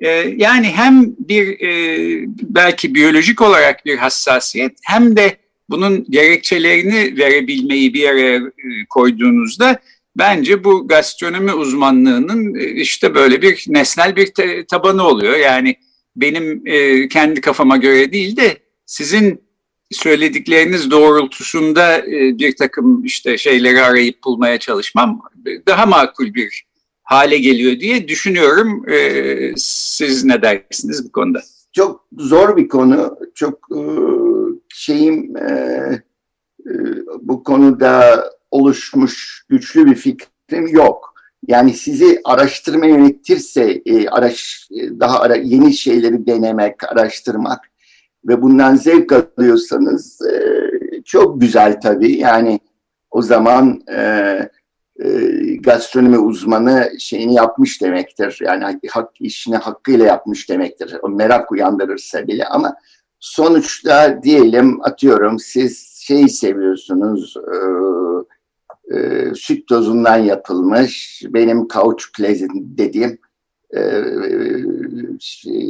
e, 0.00 0.08
yani 0.36 0.66
hem 0.66 1.14
bir 1.18 1.60
e, 1.60 2.26
belki 2.42 2.94
biyolojik 2.94 3.42
olarak 3.42 3.86
bir 3.86 3.96
hassasiyet 3.98 4.78
hem 4.84 5.16
de 5.16 5.36
bunun 5.70 6.06
gerekçelerini 6.10 7.18
verebilmeyi 7.18 7.94
bir 7.94 8.08
araya 8.08 8.36
e, 8.36 8.40
koyduğunuzda 8.88 9.80
Bence 10.20 10.64
bu 10.64 10.88
gastronomi 10.88 11.52
uzmanlığının 11.52 12.54
e, 12.54 12.64
işte 12.64 13.14
böyle 13.14 13.42
bir 13.42 13.64
nesnel 13.68 14.16
bir 14.16 14.32
tabanı 14.66 15.02
oluyor. 15.02 15.36
Yani 15.36 15.76
benim 16.16 16.62
e, 16.66 17.08
kendi 17.08 17.40
kafama 17.40 17.76
göre 17.76 18.12
değil 18.12 18.36
de 18.36 18.58
sizin 18.86 19.42
söyledikleriniz 19.90 20.90
doğrultusunda 20.90 21.98
e, 21.98 22.38
bir 22.38 22.56
takım 22.56 23.04
işte 23.04 23.38
şeyleri 23.38 23.82
arayıp 23.82 24.24
bulmaya 24.24 24.58
çalışmam 24.58 25.22
daha 25.66 25.86
makul 25.86 26.34
bir 26.34 26.64
hale 27.02 27.38
geliyor 27.38 27.80
diye 27.80 28.08
düşünüyorum. 28.08 28.84
Siz 29.56 30.24
ne 30.24 30.42
dersiniz 30.42 31.04
bu 31.04 31.12
konuda? 31.12 31.42
Çok 31.72 32.06
zor 32.18 32.56
bir 32.56 32.68
konu. 32.68 33.18
Çok 33.34 33.68
şeyim 34.68 35.34
bu 37.20 37.44
konuda 37.44 38.24
oluşmuş 38.50 39.44
güçlü 39.48 39.86
bir 39.86 39.94
fikrim 39.94 40.66
yok. 40.66 41.14
Yani 41.46 41.72
sizi 41.72 42.20
araştırma 42.24 42.86
yönetirse 42.86 43.82
e, 43.86 44.08
araş, 44.08 44.68
e, 44.70 45.00
daha 45.00 45.20
ara, 45.20 45.36
yeni 45.36 45.74
şeyleri 45.74 46.26
denemek, 46.26 46.92
araştırmak 46.92 47.60
ve 48.24 48.42
bundan 48.42 48.76
zevk 48.76 49.12
alıyorsanız 49.12 50.22
e, 50.22 50.60
çok 51.04 51.40
güzel 51.40 51.80
tabii. 51.80 52.16
Yani 52.16 52.60
o 53.10 53.22
zaman 53.22 53.82
e, 53.92 54.00
e, 55.04 55.08
gastronomi 55.56 56.18
uzmanı 56.18 56.90
şeyini 56.98 57.34
yapmış 57.34 57.82
demektir. 57.82 58.38
Yani 58.40 58.80
hak, 58.90 59.10
işini 59.20 59.56
hakkıyla 59.56 60.06
yapmış 60.06 60.48
demektir. 60.48 60.96
O 61.02 61.08
merak 61.08 61.52
uyandırırsa 61.52 62.26
bile 62.26 62.44
ama 62.46 62.74
sonuçta 63.20 64.22
diyelim 64.22 64.80
atıyorum 64.82 65.38
siz 65.38 66.00
şey 66.00 66.28
seviyorsunuz 66.28 67.36
e, 67.36 67.56
e, 68.94 69.28
süt 69.34 69.68
tozundan 69.68 70.16
yapılmış 70.16 71.22
benim 71.28 71.68
kauçuk 71.68 72.18
dediğim 72.54 73.18
e, 73.76 73.82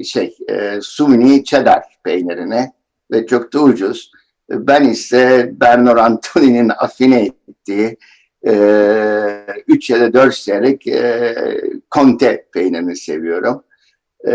şey 0.05 0.37
e, 0.49 0.79
sumini 0.83 1.45
cheddar 1.45 1.83
peynirine 2.05 2.73
ve 3.13 3.27
çok 3.27 3.53
da 3.53 3.63
ucuz. 3.63 4.11
Ben 4.51 4.85
ise 4.85 5.51
Bernard 5.61 5.99
Antoni'nin 5.99 6.73
afine 6.79 7.33
ettiği 7.49 7.97
e, 8.47 8.53
3 9.69 9.91
ya 9.91 10.01
da 10.01 10.13
4 10.13 10.35
senelik 10.35 10.87
e, 10.87 11.35
Conte 11.95 12.47
peynirini 12.53 12.97
seviyorum. 12.97 13.63
E, 14.29 14.33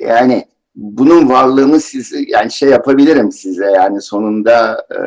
yani 0.00 0.44
bunun 0.76 1.28
varlığını 1.28 1.80
size 1.80 2.24
yani 2.28 2.52
şey 2.52 2.68
yapabilirim 2.68 3.32
size 3.32 3.64
yani 3.64 4.00
sonunda 4.00 4.86
e, 4.90 5.00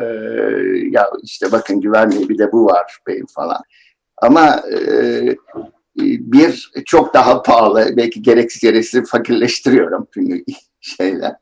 ya 0.90 1.10
işte 1.22 1.52
bakın 1.52 1.80
güvenliği 1.80 2.28
bir 2.28 2.38
de 2.38 2.52
bu 2.52 2.66
var 2.66 2.98
benim 3.06 3.26
falan. 3.26 3.60
Ama 4.22 4.62
e, 4.72 5.36
bir 5.96 6.72
çok 6.86 7.14
daha 7.14 7.42
pahalı 7.42 7.96
belki 7.96 8.22
gereksiz 8.22 8.62
gereksiz 8.62 9.10
fakirleştiriyorum 9.10 10.06
çünkü 10.14 10.44
şeyler. 10.80 11.34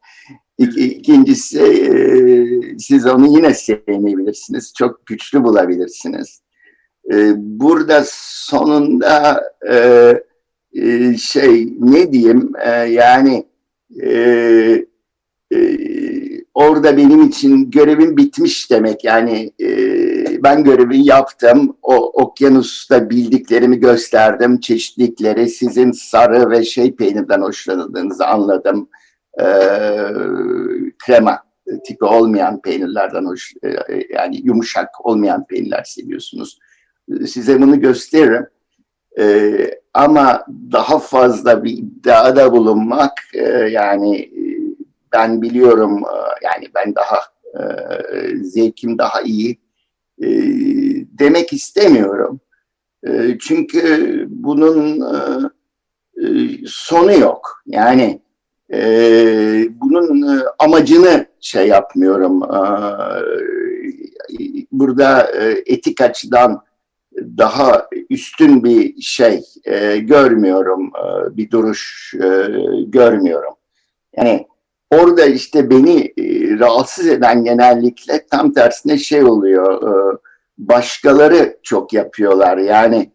İk, 0.59 0.79
ikincisi 0.79 1.63
e, 1.63 2.79
siz 2.79 3.07
onu 3.07 3.27
yine 3.37 3.55
sevmeyebilirsiniz. 3.55 4.73
Çok 4.79 5.07
güçlü 5.07 5.45
bulabilirsiniz. 5.45 6.43
E, 7.13 7.33
burada 7.37 8.05
sonunda 8.07 9.43
e, 9.71 11.17
şey 11.19 11.73
ne 11.79 12.13
diyeyim 12.13 12.53
yani 12.89 13.45
e, 14.03 14.11
e, 15.55 15.59
orada 16.55 16.97
benim 16.97 17.23
için 17.23 17.71
görevim 17.71 18.17
bitmiş 18.17 18.71
demek. 18.71 19.05
Yani 19.05 19.53
e, 19.61 19.69
ben 20.43 20.65
görevi 20.65 21.07
yaptım. 21.07 21.77
O 21.83 22.23
okyanusta 22.23 23.11
bildiklerimi 23.11 23.81
gösterdim. 23.81 24.61
Çeşitlikleri 24.61 25.49
sizin 25.49 25.93
sarı 25.93 26.51
ve 26.51 26.65
şey 26.65 26.97
peynirden 26.97 27.41
hoşlandığınızı 27.41 28.27
anladım. 28.27 28.89
E, 29.41 29.45
krema 31.07 31.39
tipi 31.85 32.05
olmayan 32.05 32.63
peynirlerden 32.63 33.25
hoş, 33.25 33.53
e, 33.65 33.69
yani 34.15 34.41
yumuşak 34.45 35.07
olmayan 35.07 35.47
peynirler 35.47 35.85
seviyorsunuz. 35.85 36.59
Size 37.27 37.61
bunu 37.61 37.81
gösteririm. 37.81 38.47
E, 39.19 39.55
ama 39.95 40.45
daha 40.73 40.99
fazla 40.99 41.65
bir 41.65 41.73
iddiada 41.73 42.53
bulunmak 42.53 43.13
e, 43.35 43.43
yani 43.49 44.19
e, 44.19 44.43
ben 45.13 45.43
biliyorum 45.43 46.03
e, 46.05 46.17
yani 46.45 46.67
ben 46.75 46.95
daha 46.95 47.19
e, 47.55 47.63
zevkim 48.43 48.99
daha 48.99 49.21
iyi 49.21 49.59
e, 50.23 50.29
demek 51.19 51.53
istemiyorum. 51.53 52.41
E, 53.07 53.39
çünkü 53.41 54.27
bunun 54.31 55.01
e, 55.01 55.49
e 56.27 56.59
sonu 56.67 57.13
yok. 57.13 57.63
Yani 57.67 58.21
e, 58.73 58.81
bunun 59.81 60.39
e, 60.39 60.43
amacını 60.59 61.27
şey 61.41 61.69
yapmıyorum. 61.69 62.43
E, 62.43 62.51
burada 64.73 65.31
etik 65.67 66.01
açıdan 66.01 66.68
daha 67.39 67.89
üstün 68.11 68.65
bir 68.65 69.01
şey 69.01 69.45
e, 69.65 69.99
görmüyorum, 69.99 70.93
e, 70.97 71.37
bir 71.37 71.51
duruş 71.51 72.15
e, 72.15 72.29
görmüyorum. 72.87 73.55
Yani 74.17 74.47
orada 74.91 75.25
işte 75.25 75.71
beni 75.71 76.01
e, 76.01 76.59
rahatsız 76.59 77.07
eden 77.07 77.45
genellikle 77.45 78.27
tam 78.31 78.53
tersine 78.53 78.99
şey 78.99 79.25
oluyor, 79.25 79.83
e, 79.83 80.19
başkaları 80.59 81.59
çok 81.63 81.93
yapıyorlar. 81.93 82.59
Yani 82.59 83.13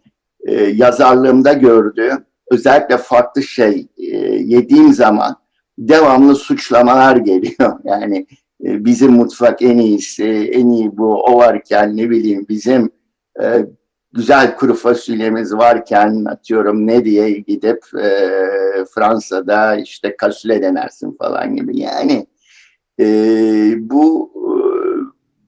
e, 0.48 0.64
yazarlığımda 0.64 1.54
gördüğüm 1.54 2.26
özellikle 2.52 2.98
farklı 2.98 3.44
şey 3.44 3.88
e, 3.98 4.18
yediğim 4.28 4.94
zaman 4.94 5.36
devamlı 5.78 6.36
suçlamalar 6.36 7.16
geliyor. 7.16 7.80
Yani 7.84 8.28
e, 8.66 8.86
bizim 8.86 9.12
mutfak 9.12 9.62
en 9.62 9.78
iyisi, 9.78 10.52
en 10.54 10.70
iyi 10.70 10.98
bu, 10.98 11.24
o 11.24 11.38
varken 11.38 11.98
ne 11.98 12.10
bileyim 12.10 12.46
bizim 12.50 12.92
e, 13.42 13.66
güzel 14.14 14.56
kuru 14.56 14.74
fasulyemiz 14.74 15.54
varken 15.54 16.26
atıyorum 16.26 16.88
ne 16.88 17.06
diye 17.06 17.32
gidip 17.32 17.80
e, 18.00 18.10
Fransa'da 18.96 19.76
işte 19.76 20.18
kasule 20.18 20.62
denersin 20.62 21.18
falan 21.22 21.56
gibi. 21.56 21.80
Yani 21.80 22.28
e, 23.00 23.06
bu 23.78 24.32
e, 24.36 24.52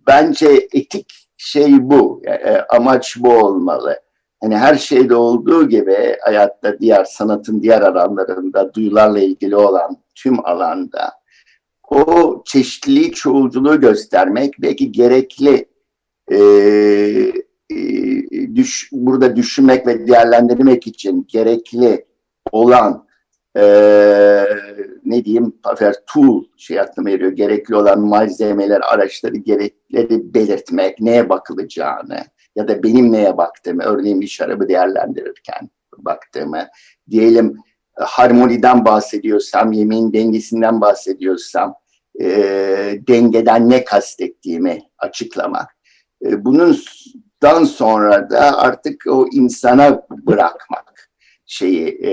bence 0.07 0.67
etik 0.73 1.29
şey 1.37 1.89
bu. 1.89 2.21
E, 2.25 2.57
amaç 2.57 3.17
bu 3.19 3.29
olmalı. 3.33 3.99
Hani 4.41 4.57
her 4.57 4.75
şeyde 4.75 5.15
olduğu 5.15 5.69
gibi 5.69 6.17
hayatta 6.21 6.79
diğer 6.79 7.05
sanatın 7.05 7.61
diğer 7.61 7.81
alanlarında 7.81 8.73
duyularla 8.73 9.19
ilgili 9.19 9.55
olan 9.55 9.97
tüm 10.15 10.45
alanda 10.45 11.13
o 11.89 12.43
çeşitliliği 12.45 13.11
çoğulculuğu 13.11 13.79
göstermek 13.79 14.53
belki 14.61 14.91
gerekli 14.91 15.65
e, 16.31 16.37
e, 16.37 17.33
düş, 18.55 18.89
burada 18.91 19.35
düşünmek 19.35 19.87
ve 19.87 20.07
değerlendirmek 20.07 20.87
için 20.87 21.25
gerekli 21.27 22.05
olan 22.51 23.05
ne 25.05 25.25
diyeyim 25.25 25.53
tool 26.07 26.43
şey 26.57 26.79
aklıma 26.79 27.09
geliyor. 27.09 27.31
Gerekli 27.31 27.75
olan 27.75 27.99
malzemeler, 27.99 28.81
araçları, 28.81 29.35
gerekleri 29.35 30.33
belirtmek, 30.33 31.01
neye 31.01 31.29
bakılacağını 31.29 32.19
ya 32.55 32.67
da 32.67 32.83
benim 32.83 33.11
neye 33.11 33.37
baktığımı, 33.37 33.83
örneğin 33.83 34.21
bir 34.21 34.27
şarabı 34.27 34.69
değerlendirirken 34.69 35.69
baktığımı, 35.97 36.67
diyelim 37.09 37.57
harmoniden 37.95 38.85
bahsediyorsam, 38.85 39.71
yemeğin 39.71 40.13
dengesinden 40.13 40.81
bahsediyorsam, 40.81 41.73
e, 42.21 42.27
dengeden 43.07 43.69
ne 43.69 43.83
kastettiğimi 43.83 44.79
açıklamak. 44.97 45.75
E, 46.25 46.45
bundan 47.45 47.63
sonra 47.63 48.29
da 48.29 48.59
artık 48.59 49.03
o 49.07 49.27
insana 49.31 50.01
bırakmak 50.09 51.09
şeyi, 51.45 51.87
e, 51.87 52.11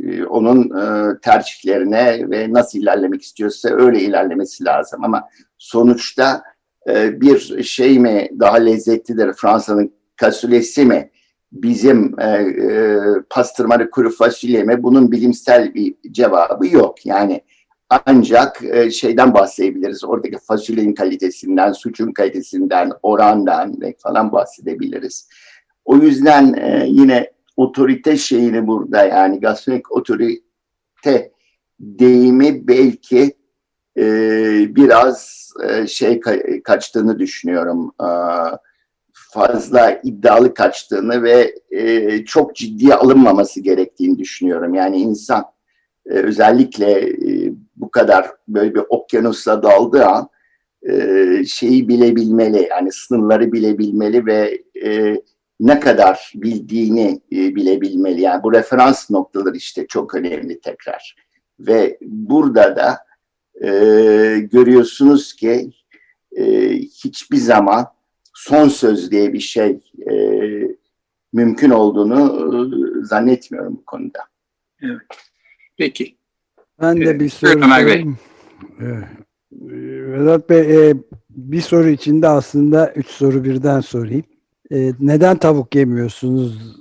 e, 0.00 0.24
onun 0.24 0.64
e, 0.78 1.14
tercihlerine 1.20 2.30
ve 2.30 2.52
nasıl 2.52 2.78
ilerlemek 2.78 3.22
istiyorsa 3.22 3.68
öyle 3.68 4.00
ilerlemesi 4.00 4.64
lazım. 4.64 5.04
Ama 5.04 5.28
sonuçta 5.58 6.42
e, 6.88 7.20
bir 7.20 7.62
şey 7.62 7.98
mi 7.98 8.28
daha 8.40 8.56
lezzetlidir 8.56 9.32
Fransa'nın 9.32 9.92
kasulyesi 10.16 10.84
mi 10.84 11.10
bizim 11.52 12.20
e, 12.20 12.26
e, 12.26 12.98
pastırmalı 13.30 13.90
kuru 13.90 14.10
fasulye 14.10 14.62
mi 14.62 14.82
bunun 14.82 15.12
bilimsel 15.12 15.74
bir 15.74 15.94
cevabı 16.10 16.66
yok. 16.66 17.06
Yani 17.06 17.40
ancak 18.06 18.64
e, 18.64 18.90
şeyden 18.90 19.34
bahsedebiliriz. 19.34 20.04
Oradaki 20.04 20.38
fasulyenin 20.38 20.94
kalitesinden, 20.94 21.72
suçun 21.72 22.12
kalitesinden, 22.12 22.92
orandan 23.02 23.80
falan 23.98 24.32
bahsedebiliriz. 24.32 25.28
O 25.84 25.96
yüzden 25.96 26.54
e, 26.54 26.84
yine 26.88 27.30
otorite 27.56 28.16
şeyini 28.16 28.66
burada 28.66 29.04
yani 29.04 29.40
gastronomik 29.40 29.92
otorite 29.92 31.32
deyimi 31.80 32.68
belki 32.68 33.36
e, 33.96 34.04
biraz 34.76 35.48
e, 35.68 35.86
şey 35.86 36.12
ka- 36.12 36.62
kaçtığını 36.62 37.18
düşünüyorum. 37.18 37.92
E, 38.00 38.08
fazla 39.12 40.00
iddialı 40.04 40.54
kaçtığını 40.54 41.22
ve 41.22 41.54
e, 41.70 42.24
çok 42.24 42.56
ciddiye 42.56 42.94
alınmaması 42.94 43.60
gerektiğini 43.60 44.18
düşünüyorum. 44.18 44.74
Yani 44.74 44.96
insan 44.96 45.44
e, 46.06 46.12
özellikle 46.12 47.00
e, 47.08 47.52
bu 47.76 47.90
kadar 47.90 48.30
böyle 48.48 48.74
bir 48.74 48.82
okyanusa 48.88 49.62
daldığı 49.62 50.04
an 50.06 50.28
e, 50.88 51.44
şeyi 51.46 51.88
bilebilmeli, 51.88 52.68
yani 52.70 52.92
sınırları 52.92 53.52
bilebilmeli 53.52 54.26
ve 54.26 54.62
e, 54.84 55.22
ne 55.60 55.80
kadar 55.80 56.32
bildiğini 56.34 57.20
e, 57.32 57.54
bilebilmeli. 57.54 58.20
Yani 58.20 58.42
bu 58.42 58.52
referans 58.52 59.10
noktaları 59.10 59.56
işte 59.56 59.86
çok 59.86 60.14
önemli 60.14 60.60
tekrar. 60.60 61.16
Ve 61.60 61.98
burada 62.02 62.76
da 62.76 62.98
e, 63.66 63.68
görüyorsunuz 64.38 65.32
ki 65.32 65.70
e, 66.36 66.72
hiçbir 66.78 67.36
zaman 67.36 67.86
son 68.34 68.68
söz 68.68 69.10
diye 69.10 69.32
bir 69.32 69.40
şey 69.40 69.80
e, 70.10 70.14
mümkün 71.32 71.70
olduğunu 71.70 72.20
e, 72.22 73.04
zannetmiyorum 73.04 73.76
bu 73.76 73.84
konuda. 73.84 74.20
Evet. 74.82 75.31
Peki. 75.76 76.16
Ben 76.80 77.00
de 77.00 77.20
bir 77.20 77.28
soru 77.28 77.62
sorayım. 77.62 78.18
Vedat 80.12 80.50
Bey 80.50 80.90
e, 80.90 80.94
bir 81.30 81.60
soru 81.60 81.88
içinde 81.88 82.28
aslında 82.28 82.92
üç 82.92 83.06
soru 83.06 83.44
birden 83.44 83.80
sorayım. 83.80 84.24
E, 84.72 84.92
neden 85.00 85.36
tavuk 85.36 85.74
yemiyorsunuz? 85.74 86.76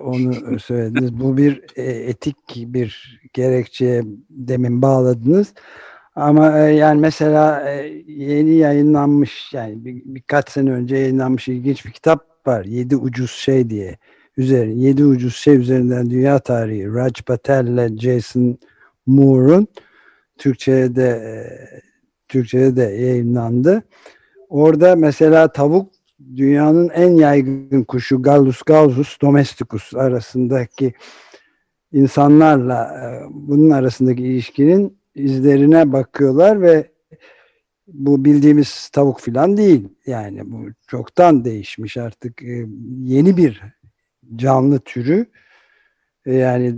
Onu 0.00 0.58
söylediniz. 0.60 1.20
Bu 1.20 1.36
bir 1.36 1.64
e, 1.76 1.82
etik 1.82 2.36
bir 2.56 3.20
gerekçeye 3.32 4.02
demin 4.30 4.82
bağladınız. 4.82 5.54
Ama 6.14 6.48
yani 6.58 7.00
mesela 7.00 7.70
yeni 8.06 8.54
yayınlanmış 8.54 9.52
yani 9.52 9.84
bir, 9.84 10.02
birkaç 10.04 10.50
sene 10.50 10.70
önce 10.70 10.96
yayınlanmış 10.96 11.48
ilginç 11.48 11.86
bir 11.86 11.90
kitap 11.90 12.46
var. 12.46 12.64
Yedi 12.64 12.96
ucuz 12.96 13.30
şey 13.30 13.70
diye. 13.70 13.98
Üzeri, 14.38 14.78
yedi 14.78 15.04
ucuz 15.04 15.36
şey 15.36 15.56
üzerinden 15.56 16.10
dünya 16.10 16.38
tarihi. 16.38 16.94
Raj 16.94 17.22
Patel 17.26 17.66
ile 17.66 17.98
Jason 17.98 18.58
Moore'un 19.06 19.66
Türkçe'de 20.38 21.08
e, 21.08 21.32
Türkçe'de 22.28 22.76
de 22.76 22.82
yayınlandı. 22.82 23.82
Orada 24.48 24.96
mesela 24.96 25.52
tavuk 25.52 25.92
dünyanın 26.36 26.88
en 26.88 27.10
yaygın 27.10 27.84
kuşu 27.84 28.22
Gallus 28.22 28.62
gauzus 28.62 29.20
domesticus 29.22 29.94
arasındaki 29.94 30.94
insanlarla 31.92 33.10
bunun 33.30 33.70
arasındaki 33.70 34.22
ilişkinin 34.22 34.98
izlerine 35.14 35.92
bakıyorlar 35.92 36.62
ve 36.62 36.90
bu 37.86 38.24
bildiğimiz 38.24 38.88
tavuk 38.88 39.20
filan 39.20 39.56
değil. 39.56 39.88
Yani 40.06 40.52
bu 40.52 40.66
çoktan 40.86 41.44
değişmiş 41.44 41.96
artık 41.96 42.42
e, 42.42 42.66
yeni 43.02 43.36
bir 43.36 43.62
canlı 44.36 44.78
türü. 44.78 45.26
E, 46.26 46.34
yani 46.34 46.74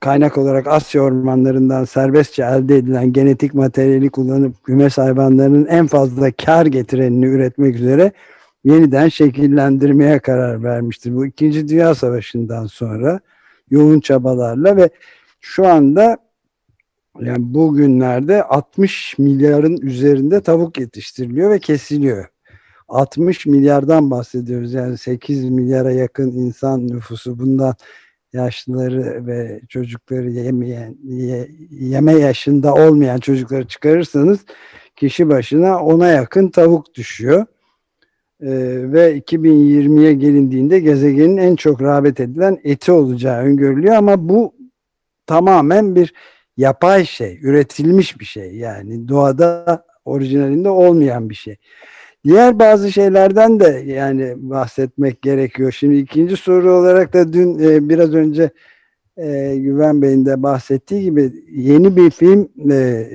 kaynak 0.00 0.38
olarak 0.38 0.66
Asya 0.66 1.02
ormanlarından 1.02 1.84
serbestçe 1.84 2.42
elde 2.42 2.76
edilen 2.76 3.12
genetik 3.12 3.54
materyali 3.54 4.10
kullanıp 4.10 4.64
kümes 4.64 4.98
hayvanlarının 4.98 5.66
en 5.66 5.86
fazla 5.86 6.32
kar 6.32 6.66
getirenini 6.66 7.26
üretmek 7.26 7.74
üzere 7.74 8.12
yeniden 8.64 9.08
şekillendirmeye 9.08 10.18
karar 10.18 10.62
vermiştir. 10.62 11.14
Bu 11.14 11.26
İkinci 11.26 11.68
Dünya 11.68 11.94
Savaşı'ndan 11.94 12.66
sonra 12.66 13.20
yoğun 13.70 14.00
çabalarla 14.00 14.76
ve 14.76 14.90
şu 15.40 15.66
anda 15.66 16.18
yani 17.20 17.54
bugünlerde 17.54 18.42
60 18.42 19.18
milyarın 19.18 19.76
üzerinde 19.76 20.40
tavuk 20.40 20.78
yetiştiriliyor 20.78 21.50
ve 21.50 21.58
kesiliyor. 21.58 22.31
60 22.92 23.46
milyardan 23.46 24.10
bahsediyoruz. 24.10 24.72
Yani 24.72 24.98
8 24.98 25.44
milyara 25.44 25.92
yakın 25.92 26.30
insan 26.30 26.88
nüfusu 26.88 27.38
bundan 27.38 27.74
yaşlıları 28.32 29.26
ve 29.26 29.60
çocukları 29.68 30.30
yemeyen, 30.30 30.96
ye, 31.04 31.48
yeme 31.70 32.12
yaşında 32.12 32.74
olmayan 32.74 33.18
çocukları 33.18 33.66
çıkarırsanız 33.66 34.40
kişi 34.96 35.28
başına 35.28 35.84
ona 35.84 36.08
yakın 36.08 36.48
tavuk 36.48 36.94
düşüyor. 36.94 37.46
Ee, 38.42 38.48
ve 38.92 39.18
2020'ye 39.18 40.12
gelindiğinde 40.12 40.80
gezegenin 40.80 41.36
en 41.36 41.56
çok 41.56 41.82
rağbet 41.82 42.20
edilen 42.20 42.58
eti 42.64 42.92
olacağı 42.92 43.42
öngörülüyor 43.42 43.94
ama 43.94 44.28
bu 44.28 44.54
tamamen 45.26 45.94
bir 45.94 46.14
yapay 46.56 47.04
şey, 47.04 47.38
üretilmiş 47.42 48.20
bir 48.20 48.24
şey. 48.24 48.56
Yani 48.56 49.08
doğada 49.08 49.84
orijinalinde 50.04 50.68
olmayan 50.68 51.30
bir 51.30 51.34
şey. 51.34 51.56
Diğer 52.24 52.58
bazı 52.58 52.92
şeylerden 52.92 53.60
de 53.60 53.84
yani 53.86 54.34
bahsetmek 54.36 55.22
gerekiyor. 55.22 55.72
Şimdi 55.72 55.96
ikinci 55.96 56.36
soru 56.36 56.72
olarak 56.72 57.12
da 57.12 57.32
dün 57.32 57.58
e, 57.58 57.88
biraz 57.88 58.14
önce 58.14 58.50
e, 59.16 59.56
Güven 59.56 60.02
Bey'in 60.02 60.26
de 60.26 60.42
bahsettiği 60.42 61.02
gibi 61.02 61.32
yeni 61.50 61.96
bir 61.96 62.10
film 62.10 62.70
e, 62.70 63.10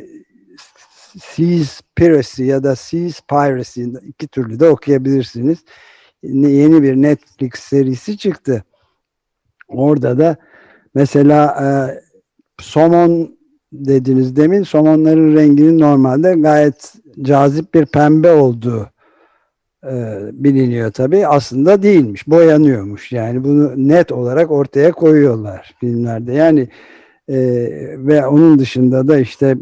Seas 1.20 1.82
Piracy 1.96 2.44
ya 2.44 2.64
da 2.64 2.76
Seas 2.76 3.22
Piracy 3.22 3.84
iki 4.08 4.28
türlü 4.28 4.60
de 4.60 4.70
okuyabilirsiniz. 4.70 5.60
Yeni 6.24 6.84
bir 6.84 6.96
Netflix 6.96 7.54
serisi 7.54 8.18
çıktı. 8.18 8.64
Orada 9.68 10.18
da 10.18 10.38
mesela 10.96 11.46
e, 11.64 11.68
somon 12.60 13.38
dediniz 13.74 14.36
demin 14.36 14.64
somonların 14.64 15.36
renginin 15.36 15.80
normalde 15.80 16.34
gayet 16.34 16.94
cazip 17.22 17.74
bir 17.74 17.86
pembe 17.86 18.32
olduğu 18.32 18.90
e, 19.84 20.20
biliniyor 20.34 20.92
tabii. 20.92 21.28
Aslında 21.28 21.84
değilmiş. 21.84 22.28
Boyanıyormuş. 22.28 23.12
Yani 23.12 23.44
bunu 23.44 23.88
net 23.88 24.12
olarak 24.12 24.52
ortaya 24.52 24.92
koyuyorlar 24.92 25.76
filmlerde. 25.80 26.34
Yani 26.34 26.70
e, 27.28 27.38
ve 27.98 28.28
onun 28.28 28.60
dışında 28.60 29.08
da 29.08 29.20
işte 29.20 29.58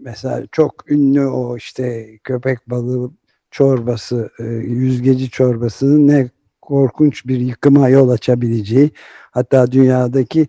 mesela 0.00 0.42
çok 0.52 0.90
ünlü 0.90 1.26
o 1.26 1.56
işte 1.56 2.06
köpek 2.24 2.70
balığı 2.70 3.10
çorbası, 3.50 4.30
e, 4.38 4.44
yüzgeci 4.44 5.30
çorbasının 5.30 6.08
ne 6.08 6.30
korkunç 6.62 7.26
bir 7.26 7.38
yıkıma 7.40 7.88
yol 7.88 8.08
açabileceği 8.08 8.90
hatta 9.30 9.72
dünyadaki 9.72 10.48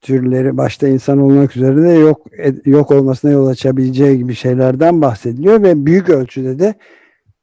türleri 0.00 0.56
başta 0.56 0.88
insan 0.88 1.18
olmak 1.18 1.56
üzere 1.56 1.82
de 1.82 1.88
yok 1.88 2.26
yok 2.66 2.90
olmasına 2.90 3.30
yol 3.30 3.46
açabileceği 3.46 4.18
gibi 4.18 4.34
şeylerden 4.34 5.02
bahsediliyor 5.02 5.62
ve 5.62 5.86
büyük 5.86 6.08
ölçüde 6.08 6.58
de 6.58 6.74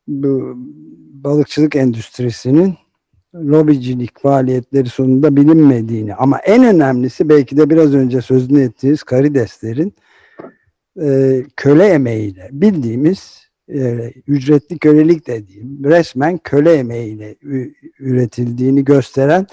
bu 0.10 0.54
balıkçılık 1.24 1.76
endüstrisinin 1.76 2.74
lobicilik 3.36 4.19
faaliyetleri 4.19 4.89
sonunda 4.89 5.36
bilinmediğini 5.36 6.15
ama 6.15 6.39
en 6.39 6.63
önemlisi 6.63 7.30
belki 7.30 7.58
de 7.58 7.69
biraz 7.69 7.93
önce 7.93 8.22
sözünü 8.22 8.62
ettiğiniz 8.62 9.04
karideslerin 9.04 9.93
e, 11.02 11.41
köle 11.56 11.86
emeğiyle 11.86 12.50
bildiğimiz 12.52 13.50
e, 13.74 14.12
ücretli 14.28 14.80
kölelik 14.80 15.28
dediğim 15.28 15.84
resmen 15.84 16.38
köle 16.38 16.74
emeğiyle 16.74 17.36
üretildiğini 18.00 18.84
gösteren 18.84 19.48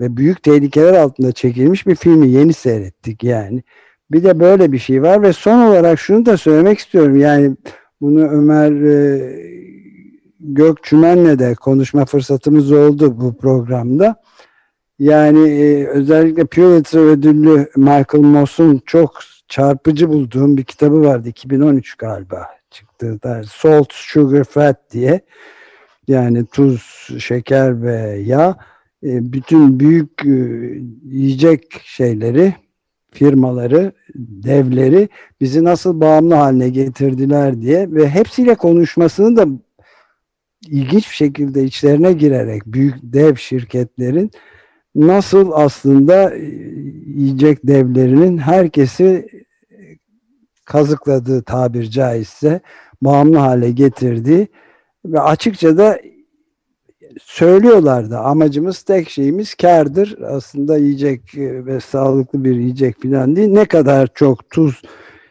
ve 0.00 0.16
büyük 0.16 0.42
tehlikeler 0.42 0.94
altında 0.94 1.32
çekilmiş 1.32 1.86
bir 1.86 1.94
filmi 1.94 2.28
yeni 2.28 2.52
seyrettik 2.52 3.24
yani. 3.24 3.62
Bir 4.10 4.24
de 4.24 4.40
böyle 4.40 4.72
bir 4.72 4.78
şey 4.78 5.02
var 5.02 5.22
ve 5.22 5.32
son 5.32 5.58
olarak 5.58 5.98
şunu 5.98 6.26
da 6.26 6.36
söylemek 6.36 6.78
istiyorum. 6.78 7.16
Yani 7.16 7.56
bunu 8.00 8.28
Ömer 8.28 8.72
e, 8.72 9.56
Gökçümen'le 10.40 11.38
de 11.38 11.54
konuşma 11.54 12.04
fırsatımız 12.04 12.72
oldu 12.72 13.20
bu 13.20 13.36
programda. 13.36 14.22
Yani 14.98 15.48
e, 15.48 15.86
özellikle 15.86 16.44
Pulitzer 16.44 17.00
ödüllü 17.00 17.70
Michael 17.76 18.24
Moss'un 18.24 18.82
çok 18.86 19.20
çarpıcı 19.48 20.08
bulduğum 20.08 20.56
bir 20.56 20.64
kitabı 20.64 21.00
vardı. 21.00 21.28
2013 21.28 21.94
galiba 21.94 22.46
çıktı. 22.70 23.18
Salt, 23.48 23.92
Sugar, 23.92 24.44
Fat 24.44 24.92
diye. 24.92 25.20
Yani 26.08 26.46
tuz, 26.46 27.08
şeker 27.18 27.82
ve 27.82 28.22
yağ. 28.26 28.56
E, 29.02 29.32
bütün 29.32 29.80
büyük 29.80 30.26
e, 30.26 30.30
yiyecek 31.04 31.80
şeyleri, 31.84 32.54
firmaları, 33.10 33.92
devleri 34.14 35.08
bizi 35.40 35.64
nasıl 35.64 36.00
bağımlı 36.00 36.34
haline 36.34 36.68
getirdiler 36.68 37.60
diye 37.60 37.92
ve 37.92 38.08
hepsiyle 38.08 38.54
konuşmasını 38.54 39.36
da 39.36 39.46
ilginç 40.68 41.10
bir 41.10 41.14
şekilde 41.14 41.64
içlerine 41.64 42.12
girerek 42.12 42.66
büyük 42.66 42.94
dev 43.02 43.36
şirketlerin 43.36 44.30
nasıl 44.94 45.50
aslında 45.54 46.34
e, 46.34 46.42
yiyecek 47.06 47.58
devlerinin 47.66 48.38
herkesi 48.38 49.28
kazıkladığı 50.64 51.42
tabir 51.42 51.90
caizse 51.90 52.60
bağımlı 53.02 53.36
hale 53.36 53.70
getirdiği 53.70 54.48
ve 55.06 55.20
açıkça 55.20 55.78
da 55.78 55.98
söylüyorlardı. 57.22 58.18
Amacımız 58.18 58.82
tek 58.82 59.10
şeyimiz 59.10 59.54
kardır. 59.54 60.18
Aslında 60.22 60.76
yiyecek 60.76 61.34
e, 61.34 61.66
ve 61.66 61.80
sağlıklı 61.80 62.44
bir 62.44 62.56
yiyecek 62.56 63.02
falan 63.02 63.36
değil. 63.36 63.48
Ne 63.48 63.64
kadar 63.64 64.08
çok 64.14 64.50
tuz, 64.50 64.82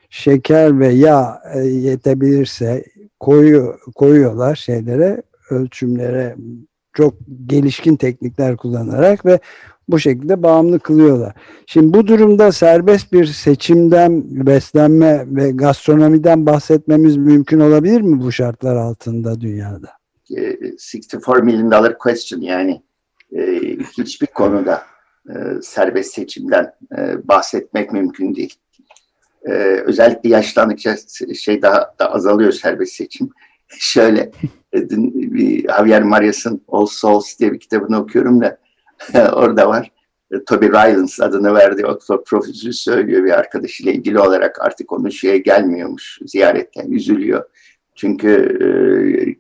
şeker 0.09 0.79
ve 0.79 0.87
yağ 0.87 1.41
e, 1.53 1.59
yetebilirse 1.59 2.83
koyu, 3.25 3.75
koyuyorlar 3.95 4.55
şeylere, 4.55 5.21
ölçümlere 5.49 6.35
çok 6.93 7.13
gelişkin 7.45 7.95
teknikler 7.95 8.57
kullanarak 8.57 9.25
ve 9.25 9.39
bu 9.87 9.99
şekilde 9.99 10.43
bağımlı 10.43 10.79
kılıyorlar. 10.79 11.33
Şimdi 11.65 11.93
bu 11.93 12.07
durumda 12.07 12.51
serbest 12.51 13.13
bir 13.13 13.25
seçimden, 13.25 14.23
beslenme 14.47 15.25
ve 15.27 15.51
gastronomiden 15.51 16.45
bahsetmemiz 16.45 17.17
mümkün 17.17 17.59
olabilir 17.59 18.01
mi 18.01 18.21
bu 18.21 18.31
şartlar 18.31 18.75
altında 18.75 19.41
dünyada? 19.41 19.89
64 20.93 21.43
milyon 21.43 21.71
dolar 21.71 21.97
question 21.97 22.41
yani 22.41 22.81
e, 23.35 23.41
hiçbir 23.97 24.27
konuda 24.27 24.83
e, 25.29 25.33
serbest 25.61 26.13
seçimden 26.13 26.73
e, 26.97 27.27
bahsetmek 27.27 27.93
mümkün 27.93 28.35
değil. 28.35 28.55
E, 29.45 29.51
özellikle 29.85 30.29
yaşlandıkça 30.29 30.95
şey 31.35 31.61
daha 31.61 31.95
da 31.99 32.11
azalıyor 32.11 32.51
serbest 32.51 32.93
seçim. 32.93 33.29
Şöyle 33.67 34.31
dün 34.73 35.33
bir 35.33 35.67
Javier 35.67 36.03
Marias'ın 36.03 36.61
All 36.67 36.85
Souls 36.85 37.39
diye 37.39 37.53
bir 37.53 37.59
kitabını 37.59 37.99
okuyorum 37.99 38.41
da 38.41 38.57
orada 39.33 39.69
var. 39.69 39.91
Toby 40.47 40.65
Rylance 40.65 41.23
adını 41.23 41.53
verdiği 41.53 41.85
Oxford 41.85 42.23
profesörü 42.23 42.73
söylüyor 42.73 43.23
bir 43.23 43.39
arkadaşıyla 43.39 43.91
ilgili 43.91 44.19
olarak 44.19 44.61
artık 44.61 44.91
onun 44.91 45.09
şeye 45.09 45.37
gelmiyormuş 45.37 46.19
ziyaretten 46.25 46.91
üzülüyor. 46.91 47.43
Çünkü 47.95 48.57
e, 48.61 48.67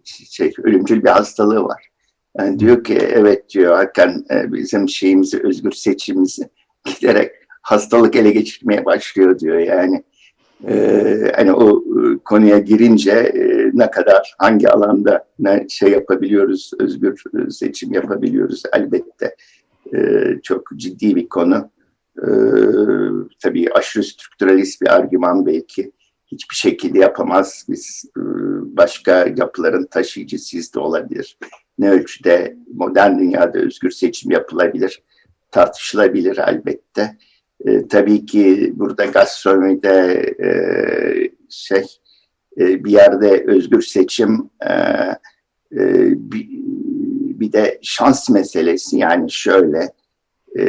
şey, 0.05 0.53
ölümcül 0.63 1.03
bir 1.03 1.09
hastalığı 1.09 1.63
var. 1.63 1.89
Yani 2.37 2.59
diyor 2.59 2.83
ki 2.83 2.97
evet 2.97 3.49
diyor 3.49 3.75
hakikaten 3.75 4.25
e, 4.31 4.53
bizim 4.53 4.89
şeyimizi, 4.89 5.39
özgür 5.43 5.71
seçimimizi 5.71 6.49
giderek 6.85 7.31
hastalık 7.65 8.15
ele 8.15 8.31
geçirmeye 8.31 8.85
başlıyor 8.85 9.39
diyor 9.39 9.57
yani. 9.57 10.03
Ee, 10.67 11.31
hani 11.35 11.53
o 11.53 11.79
e, 11.79 12.17
konuya 12.25 12.59
girince 12.59 13.11
e, 13.11 13.71
ne 13.73 13.91
kadar 13.91 14.35
hangi 14.37 14.69
alanda 14.69 15.27
ne 15.39 15.65
şey 15.69 15.91
yapabiliyoruz, 15.91 16.71
özgür 16.79 17.23
e, 17.33 17.49
seçim 17.49 17.93
yapabiliyoruz 17.93 18.63
elbette. 18.73 19.35
E, 19.95 19.99
çok 20.43 20.69
ciddi 20.75 21.15
bir 21.15 21.29
konu. 21.29 21.69
E, 22.17 22.27
tabii 23.43 23.71
aşırı 23.73 24.03
strukturalist 24.03 24.81
bir 24.81 24.95
argüman 24.95 25.45
belki 25.45 25.91
hiçbir 26.27 26.55
şekilde 26.55 26.99
yapamaz. 26.99 27.65
Biz 27.69 28.05
başka 28.61 29.27
yapıların 29.37 29.85
taşıyıcısıyız 29.85 30.73
da 30.73 30.81
olabilir. 30.81 31.37
Ne 31.79 31.91
ölçüde 31.91 32.57
modern 32.73 33.19
dünyada 33.19 33.59
özgür 33.59 33.91
seçim 33.91 34.31
yapılabilir, 34.31 35.03
tartışılabilir 35.51 36.37
elbette. 36.47 37.17
E, 37.65 37.87
tabii 37.87 38.25
ki 38.25 38.73
burada 38.75 39.05
gastronomide 39.05 40.35
e, 40.43 40.49
şey 41.49 41.85
e, 42.59 42.83
bir 42.83 42.91
yerde 42.91 43.43
özgür 43.47 43.81
seçim 43.81 44.49
e, 44.61 44.71
e, 44.71 46.11
bir, 46.31 46.47
bir 47.39 47.53
de 47.53 47.79
şans 47.81 48.29
meselesi 48.29 48.97
yani 48.97 49.31
şöyle 49.31 49.89
e, 50.59 50.65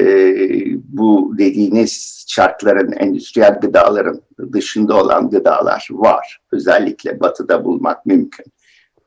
bu 0.88 1.34
dediğiniz 1.38 2.24
şartların 2.28 2.92
endüstriyel 2.92 3.60
gıdaların 3.60 4.22
dışında 4.52 5.02
olan 5.02 5.30
gıdalar 5.30 5.88
var. 5.90 6.40
Özellikle 6.52 7.20
batıda 7.20 7.64
bulmak 7.64 8.06
mümkün. 8.06 8.46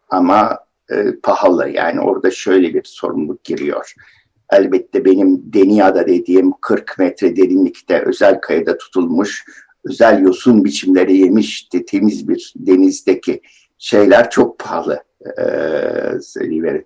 Ama 0.09 0.59
e, 0.91 1.15
pahalı 1.23 1.69
yani 1.69 2.01
orada 2.01 2.31
şöyle 2.31 2.73
bir 2.73 2.83
sorumluluk 2.83 3.43
giriyor. 3.43 3.93
Elbette 4.51 5.05
benim 5.05 5.53
Denia'da 5.53 6.07
dediğim 6.07 6.51
40 6.61 6.99
metre 6.99 7.35
derinlikte 7.35 8.01
özel 8.01 8.41
kayada 8.41 8.77
tutulmuş 8.77 9.45
özel 9.85 10.21
yosun 10.21 10.65
biçimleri 10.65 11.17
yemiş 11.17 11.69
temiz 11.87 12.27
bir 12.27 12.53
denizdeki 12.55 13.41
şeyler 13.77 14.29
çok 14.29 14.59
pahalı. 14.59 15.03
Ee. 15.39 16.79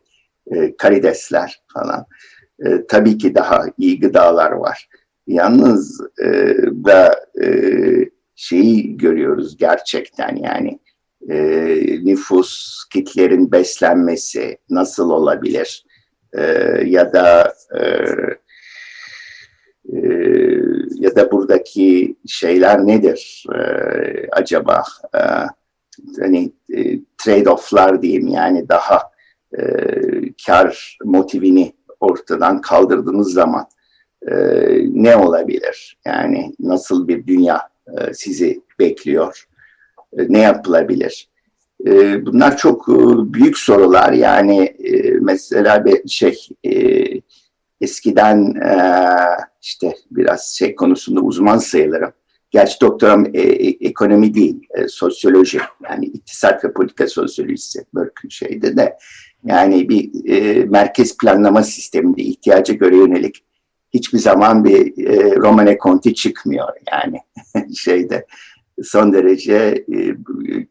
Ee, 0.52 0.78
karidesler 0.78 1.62
falan. 1.74 2.06
Ee, 2.66 2.88
tabii 2.88 3.18
ki 3.18 3.36
daha 3.36 3.66
iyi 3.78 4.00
gıdalar 4.00 4.52
var. 4.52 4.90
Yalnız 5.28 6.02
e, 6.24 6.28
da 6.86 7.26
e, 7.44 7.48
şeyi 8.36 8.98
görüyoruz 8.98 9.58
gerçekten 9.58 10.36
yani 10.36 10.80
e, 11.30 11.36
nüfus 12.04 12.84
kitlerin 12.94 13.52
beslenmesi 13.52 14.58
nasıl 14.70 15.10
olabilir 15.10 15.86
e, 16.38 16.42
ya 16.86 17.14
da 17.14 17.54
e, 17.80 17.82
e, 19.94 20.00
ya 20.96 21.16
da 21.16 21.32
buradaki 21.32 22.16
şeyler 22.28 22.88
nedir 22.88 23.46
e, 23.56 23.60
acaba 24.32 24.84
e, 25.16 25.22
hani 26.20 26.52
e, 26.74 27.00
trade-off'lar 27.18 28.02
diyeyim 28.02 28.28
yani 28.28 28.70
daha 28.70 29.02
e, 29.58 29.64
kar 30.46 30.98
motivini 31.04 31.74
ortadan 32.00 32.62
kaldırdığınız 32.62 33.34
zaman 33.34 33.68
e, 34.28 34.36
ne 34.92 35.16
olabilir? 35.16 35.98
Yani 36.06 36.54
nasıl 36.60 37.08
bir 37.08 37.28
dünya 37.28 37.70
e, 37.88 38.14
sizi 38.14 38.62
bekliyor? 38.80 39.48
E, 40.18 40.26
ne 40.30 40.40
yapılabilir? 40.40 41.30
E, 41.88 42.26
bunlar 42.26 42.58
çok 42.58 42.90
e, 42.90 42.94
büyük 43.34 43.58
sorular. 43.58 44.14
Yani 44.14 44.78
mesela 45.24 45.86
bir 45.86 46.08
şey 46.08 46.48
e, 46.64 47.04
eskiden 47.82 48.56
e, 48.56 48.78
işte 49.62 49.96
biraz 50.12 50.56
şey 50.58 50.76
konusunda 50.76 51.22
uzman 51.22 51.58
sayılırım. 51.58 52.12
Gerçi 52.52 52.82
doktoram 52.82 53.26
e, 53.26 53.42
e, 53.42 53.88
ekonomi 53.88 54.34
değil, 54.34 54.68
e, 54.76 54.88
sosyoloji. 54.88 55.60
Yani 55.90 56.06
iktisat 56.06 56.66
ve 56.66 56.74
politika 56.74 57.08
sosyolojisi 57.08 57.86
Berkeley 57.96 58.30
şeyde 58.30 58.78
de. 58.78 58.98
Yani 59.46 59.90
bir 59.90 60.30
e, 60.30 60.66
merkez 60.66 61.18
planlama 61.18 61.64
sisteminde 61.64 62.22
ihtiyaca 62.22 62.74
göre 62.74 62.96
yönelik 62.96 63.44
hiçbir 63.94 64.20
zaman 64.20 64.66
bir 64.66 65.08
e, 65.08 65.36
Romane 65.36 65.78
Conti 65.78 66.14
çıkmıyor 66.14 66.70
yani 66.92 67.18
şeyde. 67.76 68.26
Son 68.84 69.14
derece 69.14 69.86
e, 69.94 70.16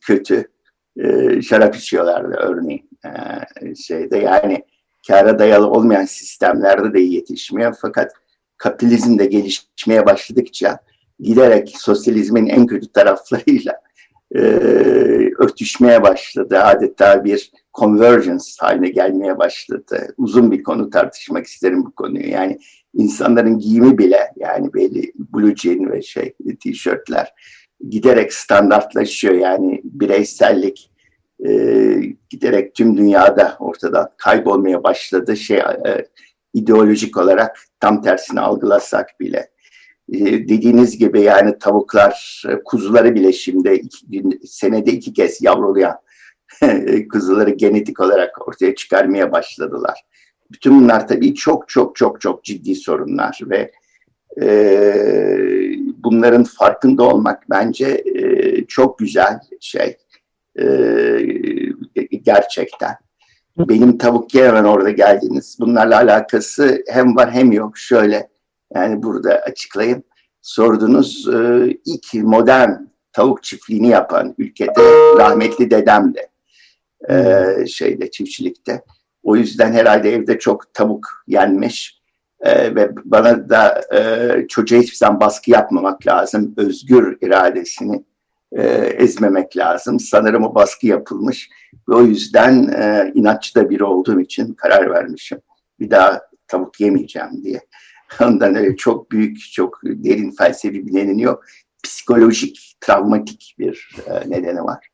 kötü 0.00 0.48
e, 0.96 1.42
şarap 1.42 1.76
içiyorlardı 1.76 2.36
örneğin 2.38 2.91
e, 3.04 3.74
şeyde 3.74 4.18
yani 4.18 4.64
kara 5.06 5.38
dayalı 5.38 5.70
olmayan 5.70 6.04
sistemlerde 6.04 6.94
de 6.94 7.00
yetişmiyor 7.00 7.76
fakat 7.80 8.12
kapitalizm 8.56 9.18
de 9.18 9.26
gelişmeye 9.26 10.06
başladıkça 10.06 10.78
giderek 11.20 11.74
sosyalizmin 11.78 12.46
en 12.46 12.66
kötü 12.66 12.92
taraflarıyla 12.92 13.80
e, 14.34 14.38
örtüşmeye 15.38 16.02
başladı. 16.02 16.58
Adeta 16.58 17.24
bir 17.24 17.52
convergence 17.74 18.44
haline 18.60 18.88
gelmeye 18.88 19.38
başladı. 19.38 20.14
Uzun 20.16 20.50
bir 20.50 20.62
konu 20.62 20.90
tartışmak 20.90 21.46
isterim 21.46 21.84
bu 21.84 21.90
konuyu. 21.90 22.28
Yani 22.28 22.58
insanların 22.94 23.58
giyimi 23.58 23.98
bile 23.98 24.32
yani 24.36 24.74
belli 24.74 25.12
blue 25.16 25.56
jean 25.56 25.92
ve 25.92 26.02
şey 26.02 26.34
tişörtler 26.60 27.34
giderek 27.90 28.32
standartlaşıyor. 28.32 29.34
Yani 29.34 29.80
bireysellik 29.84 30.91
e, 31.46 31.52
giderek 32.31 32.74
tüm 32.74 32.96
dünyada 32.96 33.57
ortadan 33.59 34.11
kaybolmaya 34.16 34.83
başladı. 34.83 35.37
Şey 35.37 35.59
e, 35.59 36.07
ideolojik 36.55 37.16
olarak 37.16 37.59
tam 37.81 38.02
tersini 38.02 38.40
algılasak 38.40 39.20
bile. 39.20 39.50
E, 40.12 40.18
dediğiniz 40.24 40.98
gibi 40.98 41.20
yani 41.20 41.59
tavuklar, 41.59 42.42
e, 42.48 42.62
kuzuları 42.64 43.14
bile 43.14 43.33
şimdi 43.33 43.72
iki, 43.72 44.22
senede 44.46 44.92
iki 44.92 45.12
kez 45.12 45.42
yavrulayan 45.42 45.98
kuzuları 47.12 47.50
genetik 47.50 48.00
olarak 48.00 48.48
ortaya 48.48 48.74
çıkarmaya 48.74 49.33
başladılar. 49.33 50.05
Bütün 50.52 50.81
bunlar 50.81 51.09
tabii 51.09 51.35
çok 51.35 51.68
çok 51.68 51.96
çok 51.96 52.20
çok 52.20 52.44
ciddi 52.44 52.74
sorunlar 52.74 53.40
ve 53.42 53.72
e, 54.42 54.46
bunların 56.05 56.44
farkında 56.44 57.02
olmak 57.02 57.50
bence 57.50 58.02
e, 58.14 58.64
çok 58.64 58.98
güzel 58.98 59.40
şey 59.61 59.96
e, 60.58 60.66
gerçekten. 62.22 62.96
Benim 63.58 63.98
tavuk 63.98 64.34
yemem 64.34 64.64
orada 64.64 64.90
geldiniz. 64.90 65.56
Bunlarla 65.60 65.96
alakası 65.96 66.82
hem 66.88 67.16
var 67.16 67.32
hem 67.32 67.52
yok. 67.52 67.78
Şöyle 67.78 68.28
yani 68.74 69.02
burada 69.02 69.34
açıklayayım. 69.34 70.02
Sordunuz 70.42 71.28
e, 71.28 71.66
ilk 71.84 72.14
modern 72.14 72.70
tavuk 73.12 73.42
çiftliğini 73.42 73.88
yapan 73.88 74.34
ülkede 74.38 74.82
rahmetli 75.18 75.70
dedem 75.70 76.14
de 76.14 76.28
e, 77.10 77.66
şeyde 77.66 78.10
çiftçilikte. 78.10 78.82
O 79.22 79.36
yüzden 79.36 79.72
herhalde 79.72 80.12
evde 80.12 80.38
çok 80.38 80.74
tavuk 80.74 81.06
yenmiş. 81.26 82.02
Ee, 82.42 82.74
ve 82.74 82.90
bana 83.04 83.48
da 83.48 83.82
e, 83.94 84.46
çocuğa 84.48 84.80
hiçbir 84.80 84.96
zaman 84.96 85.20
baskı 85.20 85.50
yapmamak 85.50 86.06
lazım. 86.06 86.54
Özgür 86.56 87.18
iradesini 87.20 88.04
e, 88.56 88.62
ezmemek 88.76 89.56
lazım. 89.56 90.00
Sanırım 90.00 90.44
o 90.44 90.54
baskı 90.54 90.86
yapılmış. 90.86 91.50
Ve 91.88 91.94
o 91.94 92.02
yüzden 92.02 92.68
e, 92.68 93.12
inatçı 93.14 93.54
da 93.54 93.70
biri 93.70 93.84
olduğum 93.84 94.20
için 94.20 94.54
karar 94.54 94.90
vermişim. 94.90 95.38
Bir 95.80 95.90
daha 95.90 96.20
tavuk 96.48 96.80
yemeyeceğim 96.80 97.44
diye. 97.44 97.60
Ondan 98.20 98.54
öyle 98.54 98.76
çok 98.76 99.10
büyük, 99.10 99.38
çok 99.52 99.80
derin 99.84 100.30
felsefi 100.30 100.86
bir 100.86 100.94
nedeni 100.94 101.22
yok. 101.22 101.44
Psikolojik, 101.84 102.76
travmatik 102.80 103.54
bir 103.58 103.96
e, 104.06 104.30
nedeni 104.30 104.62
var. 104.64 104.88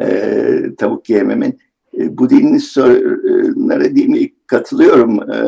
E, 0.00 0.76
tavuk 0.78 1.10
yememin. 1.10 1.58
E, 1.98 2.18
bu 2.18 2.30
dinin 2.30 2.58
sorunlara 2.58 3.96
değil 3.96 4.34
katılıyorum. 4.46 5.32
E, 5.32 5.38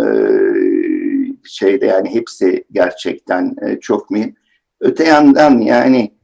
şeyde 1.45 1.87
yani 1.87 2.15
hepsi 2.15 2.65
gerçekten 2.73 3.57
e, 3.67 3.81
çok 3.81 4.11
mühim. 4.11 4.35
Öte 4.81 5.05
yandan 5.05 5.59
yani 5.59 6.16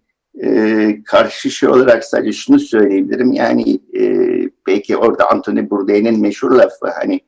e, 0.42 1.02
karşı 1.04 1.50
şey 1.50 1.68
olarak 1.68 2.04
sadece 2.04 2.32
şunu 2.32 2.58
söyleyebilirim. 2.58 3.32
Yani 3.32 3.80
e, 3.98 4.04
belki 4.66 4.96
orada 4.96 5.30
Anthony 5.30 5.70
Bourdain'in 5.70 6.20
meşhur 6.20 6.50
lafı 6.50 6.90
hani 7.00 7.20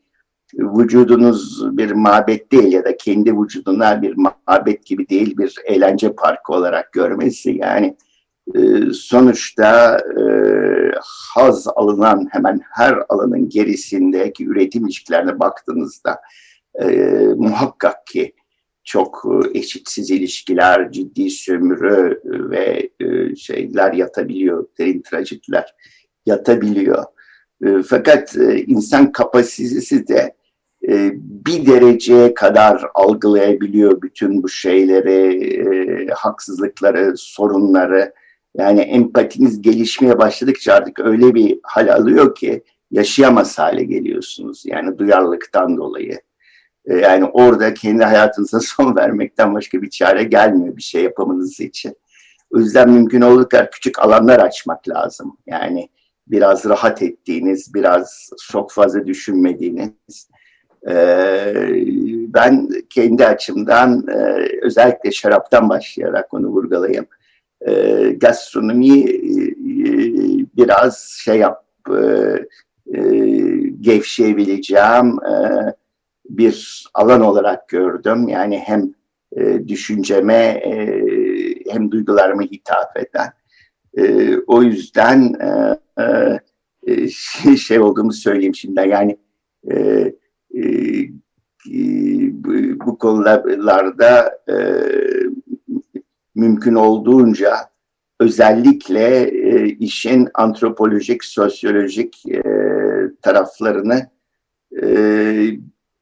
vücudunuz 0.59 1.69
bir 1.77 1.93
mabet 1.93 2.53
değil 2.53 2.73
ya 2.73 2.85
da 2.85 2.97
kendi 2.97 3.41
vücuduna 3.41 4.03
bir 4.03 4.17
mabet 4.47 4.87
gibi 4.87 5.09
değil 5.09 5.39
bir 5.39 5.55
eğlence 5.65 6.13
parkı 6.13 6.53
olarak 6.53 6.93
görmesi 6.93 7.51
yani 7.51 7.97
e, 8.55 8.61
sonuçta 8.93 9.99
e, 9.99 10.25
haz 11.35 11.69
alınan 11.77 12.29
hemen 12.33 12.61
her 12.71 12.99
alanın 13.09 13.49
gerisindeki 13.49 14.47
üretim 14.47 14.87
ilişkilerine 14.87 15.41
baktığınızda 15.41 16.21
e, 16.83 16.87
muhakkak 17.37 18.07
ki 18.07 18.33
çok 18.85 19.25
e, 19.55 19.59
eşitsiz 19.59 20.11
ilişkiler, 20.11 20.93
ciddi 20.93 21.31
sömürü 21.31 22.21
ve 22.25 22.91
e, 23.01 23.37
şeyler 23.37 23.93
yatabiliyor, 23.93 24.67
derin 24.79 25.03
trajediler 25.03 25.75
yatabiliyor. 26.27 27.05
E, 27.67 27.83
fakat 27.83 28.37
e, 28.37 28.65
insan 28.65 29.13
kapasitesi 29.13 30.09
de 30.09 30.35
e, 30.89 31.11
bir 31.15 31.67
dereceye 31.67 32.35
kadar 32.35 32.85
algılayabiliyor 32.95 34.03
bütün 34.03 34.43
bu 34.43 34.49
şeyleri, 34.49 35.45
e, 35.45 36.07
haksızlıkları, 36.09 37.15
sorunları. 37.17 38.13
Yani 38.57 38.81
empatiniz 38.81 39.63
gelişmeye 39.63 40.19
başladıkça 40.19 40.75
artık 40.75 41.01
öyle 41.01 41.35
bir 41.35 41.59
hal 41.63 41.89
alıyor 41.89 42.35
ki 42.35 42.63
yaşayamaz 42.91 43.59
hale 43.59 43.85
geliyorsunuz. 43.85 44.63
Yani 44.67 44.99
duyarlılıktan 44.99 45.77
dolayı. 45.77 46.21
E, 46.87 46.95
yani 46.95 47.25
orada 47.25 47.75
kendi 47.75 48.05
hayatınıza 48.05 48.61
son 48.77 48.97
vermekten 48.97 49.55
başka 49.55 49.83
bir 49.83 49.91
çare 49.91 50.25
gelmiyor 50.25 50.77
bir 50.77 50.83
şey 50.83 51.03
yapamanız 51.03 51.61
için. 51.61 51.97
O 52.51 52.59
yüzden 52.59 52.91
mümkün 52.91 53.21
olduğu 53.21 53.49
kadar 53.49 53.71
küçük 53.71 53.99
alanlar 53.99 54.39
açmak 54.39 54.89
lazım. 54.89 55.37
Yani 55.47 55.89
biraz 56.27 56.65
rahat 56.65 57.03
ettiğiniz, 57.03 57.75
biraz 57.75 58.31
çok 58.51 58.73
fazla 58.73 59.07
düşünmediğiniz. 59.07 60.29
Ee, 60.89 61.55
ben 62.35 62.69
kendi 62.91 63.27
açımdan 63.27 64.07
e, 64.09 64.49
özellikle 64.63 65.13
şaraptan 65.13 65.69
başlayarak 65.69 66.35
onu 66.35 66.47
vurgulayayım. 66.47 67.07
Gastronomi 68.17 69.01
e, 69.01 69.15
biraz 70.57 70.99
şey 71.25 71.39
yap, 71.39 71.65
gevşeyebileceğim, 73.81 75.19
bir 76.29 76.87
alan 76.95 77.21
olarak 77.21 77.69
gördüm. 77.69 78.29
Yani 78.29 78.59
hem 78.59 78.95
e, 79.37 79.69
düşünceme 79.69 80.35
e, 80.35 81.05
hem 81.73 81.91
duygularıma 81.91 82.43
hitap 82.43 82.97
eden. 82.97 83.33
E, 83.99 84.37
o 84.47 84.63
yüzden 84.63 85.35
e, 85.41 85.79
e, 86.87 87.09
şey, 87.09 87.57
şey 87.67 87.81
olduğumu 87.81 88.13
söyleyeyim 88.13 88.55
şimdi. 88.55 88.81
Yani 88.89 89.19
e, 89.71 89.77
e, 90.55 90.63
bu, 92.33 92.53
bu 92.87 92.99
konularda 92.99 94.39
e, 94.49 94.55
mümkün 96.35 96.75
olduğunca 96.75 97.57
özellikle 98.21 99.23
e, 99.23 99.69
işin 99.69 100.29
antropolojik, 100.35 101.25
sosyolojik 101.25 102.27
e, 102.29 102.43
taraflarını 103.23 104.11
e, 104.83 104.87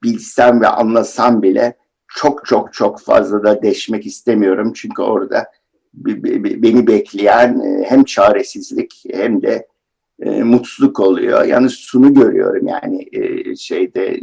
bilsem 0.03 0.61
ve 0.61 0.69
anlasam 0.69 1.43
bile 1.43 1.77
çok 2.09 2.47
çok 2.47 2.73
çok 2.73 3.01
fazla 3.01 3.45
da 3.45 3.63
deşmek 3.63 4.07
istemiyorum. 4.07 4.73
Çünkü 4.75 5.03
orada 5.03 5.47
beni 5.95 6.87
bekleyen 6.87 7.61
e, 7.61 7.85
hem 7.89 8.05
çaresizlik 8.05 9.05
hem 9.13 9.43
de 9.43 9.67
e, 10.23 10.43
mutsuzluk 10.43 11.01
oluyor. 11.01 11.45
Yani 11.45 11.71
şunu 11.71 12.15
görüyorum 12.15 12.67
yani 12.67 13.09
e, 13.13 13.57
şeyde 13.57 14.21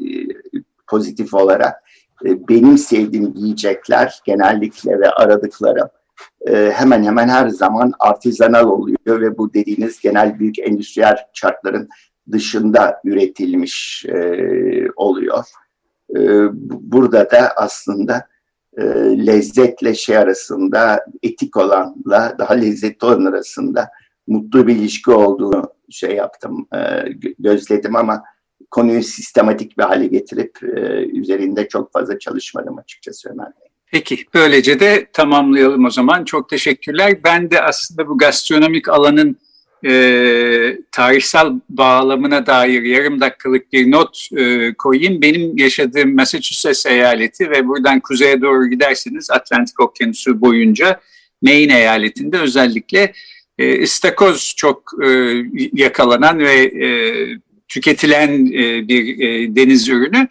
pozitif 0.87 1.33
olarak 1.33 1.83
benim 2.23 2.77
sevdiğim 2.77 3.33
yiyecekler 3.35 4.19
genellikle 4.25 4.99
ve 4.99 5.09
aradıklarım 5.09 5.87
hemen 6.47 7.03
hemen 7.03 7.27
her 7.27 7.49
zaman 7.49 7.93
artizanal 7.99 8.67
oluyor 8.67 9.21
ve 9.21 9.37
bu 9.37 9.53
dediğiniz 9.53 9.99
genel 9.99 10.39
büyük 10.39 10.59
endüstriyel 10.59 11.17
çarkların 11.33 11.89
dışında 12.31 13.01
üretilmiş 13.05 14.05
oluyor. 14.95 15.43
Ee, 16.17 16.47
burada 16.91 17.31
da 17.31 17.53
aslında 17.55 18.27
e, 18.77 18.83
lezzetle 19.25 19.95
şey 19.95 20.17
arasında, 20.17 21.05
etik 21.23 21.57
olanla 21.57 22.35
daha 22.39 22.53
lezzetli 22.53 23.05
olan 23.05 23.25
arasında 23.25 23.89
mutlu 24.27 24.67
bir 24.67 24.75
ilişki 24.75 25.11
olduğunu 25.11 25.73
şey 25.89 26.15
yaptım, 26.15 26.67
e, 26.75 26.79
gözledim 27.39 27.95
ama 27.95 28.23
konuyu 28.71 29.03
sistematik 29.03 29.77
bir 29.77 29.83
hale 29.83 30.07
getirip 30.07 30.63
e, 30.63 30.79
üzerinde 31.05 31.67
çok 31.67 31.93
fazla 31.93 32.19
çalışmadım 32.19 32.77
açıkçası 32.77 33.29
Ömer 33.29 33.47
Bey. 33.47 33.69
Peki, 33.91 34.25
böylece 34.33 34.79
de 34.79 35.07
tamamlayalım 35.13 35.85
o 35.85 35.89
zaman. 35.89 36.23
Çok 36.23 36.49
teşekkürler. 36.49 37.23
Ben 37.23 37.51
de 37.51 37.61
aslında 37.61 38.07
bu 38.07 38.17
gastronomik 38.17 38.89
alanın 38.89 39.37
e, 39.85 40.77
tarihsel 40.91 41.47
bağlamına 41.69 42.45
dair 42.45 42.81
yarım 42.81 43.21
dakikalık 43.21 43.73
bir 43.73 43.91
not 43.91 44.27
e, 44.37 44.73
koyayım. 44.73 45.21
Benim 45.21 45.57
yaşadığım 45.57 46.15
Massachusetts 46.15 46.85
eyaleti 46.85 47.49
ve 47.49 47.67
buradan 47.67 47.99
kuzeye 47.99 48.41
doğru 48.41 48.67
giderseniz 48.67 49.31
Atlantik 49.31 49.79
Okyanusu 49.79 50.41
boyunca 50.41 50.99
Maine 51.41 51.77
eyaletinde 51.77 52.37
özellikle 52.37 53.13
e, 53.57 53.77
istakoz 53.77 54.53
çok 54.57 54.91
e, 55.03 55.09
yakalanan 55.73 56.39
ve 56.39 56.53
e, 56.63 56.89
tüketilen 57.67 58.45
e, 58.45 58.87
bir 58.87 59.19
e, 59.19 59.55
deniz 59.55 59.89
ürünü. 59.89 60.27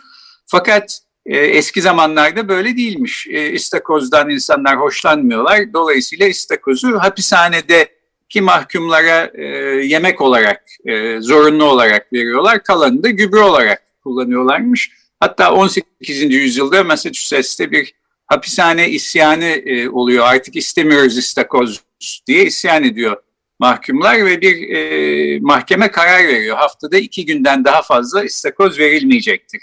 Fakat 0.46 1.00
e, 1.26 1.38
eski 1.38 1.82
zamanlarda 1.82 2.48
böyle 2.48 2.76
değilmiş. 2.76 3.26
E, 3.30 3.52
istakozdan 3.52 4.30
insanlar 4.30 4.80
hoşlanmıyorlar. 4.80 5.72
Dolayısıyla 5.72 6.26
istakozu 6.26 6.98
hapishanede 6.98 7.97
ki 8.28 8.40
mahkumlara 8.40 9.30
e, 9.34 9.44
yemek 9.86 10.20
olarak, 10.20 10.62
e, 10.84 11.20
zorunlu 11.20 11.64
olarak 11.64 12.12
veriyorlar. 12.12 12.62
Kalanını 12.62 13.02
da 13.02 13.10
gübre 13.10 13.38
olarak 13.38 13.82
kullanıyorlarmış. 14.02 14.90
Hatta 15.20 15.52
18. 15.52 16.34
yüzyılda 16.34 16.84
Massachusetts'te 16.84 17.70
bir 17.70 17.94
hapishane 18.26 18.88
isyanı 18.88 19.44
e, 19.44 19.88
oluyor. 19.88 20.24
Artık 20.26 20.56
istemiyoruz 20.56 21.18
istakoz 21.18 21.80
diye 22.26 22.44
isyan 22.44 22.84
ediyor 22.84 23.16
mahkumlar 23.58 24.26
ve 24.26 24.40
bir 24.40 24.68
e, 24.68 25.40
mahkeme 25.40 25.90
karar 25.90 26.28
veriyor. 26.28 26.56
Haftada 26.56 26.98
iki 26.98 27.26
günden 27.26 27.64
daha 27.64 27.82
fazla 27.82 28.24
istakoz 28.24 28.78
verilmeyecektir 28.78 29.60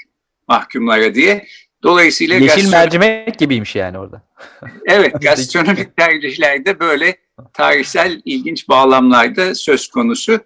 mahkumlara 0.47 1.16
diye. 1.16 1.47
Dolayısıyla 1.86 2.36
Yeşil 2.36 2.48
gastronom... 2.48 2.72
mercimek 2.72 3.40
gibiymiş 3.40 3.76
yani 3.76 3.98
orada. 3.98 4.22
evet, 4.86 5.14
gastronomik 5.22 5.98
tercihlerde 5.98 6.80
böyle 6.80 7.18
tarihsel 7.54 8.22
ilginç 8.26 8.70
bağlamlarda 8.70 9.56
söz 9.56 9.88
konusu. 9.88 10.40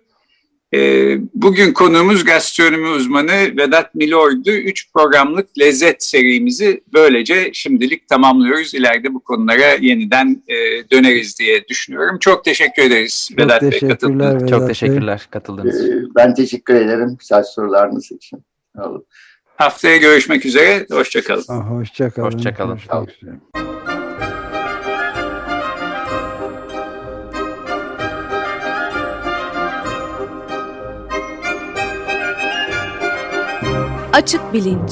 Ee, 0.73 1.17
bugün 1.33 1.73
konuğumuz 1.73 2.23
gastronomi 2.23 2.87
uzmanı 2.87 3.57
Vedat 3.57 3.95
Milor'du. 3.95 4.51
Üç 4.51 4.93
programlık 4.93 5.59
lezzet 5.59 6.03
serimizi 6.03 6.83
böylece 6.93 7.49
şimdilik 7.53 8.07
tamamlıyoruz. 8.07 8.73
İleride 8.73 9.13
bu 9.13 9.19
konulara 9.19 9.65
yeniden 9.81 10.43
e, 10.47 10.55
döneriz 10.91 11.39
diye 11.39 11.67
düşünüyorum. 11.67 12.19
Çok 12.19 12.45
teşekkür 12.45 12.83
ederiz 12.83 13.29
Çok 13.29 13.39
Vedat 13.39 13.61
Bey 13.61 13.79
katıldığınız 13.79 14.43
için. 14.43 14.57
Çok 14.57 14.67
teşekkürler 14.67 15.27
katıldığınız 15.31 15.83
için. 15.83 15.93
Ee, 15.93 16.15
ben 16.15 16.33
teşekkür 16.33 16.75
ederim 16.75 17.15
güzel 17.19 17.43
sorularınız 17.43 18.11
için. 18.11 18.43
Haftaya 19.59 19.97
görüşmek 19.97 20.45
üzere. 20.45 20.85
Hoşçakalın. 20.91 21.61
Hoşçakalın. 21.61 22.31
Hoşçakalın. 22.31 22.71
Hoşça 22.71 23.27
Açık 34.13 34.53
Bilinç 34.53 34.91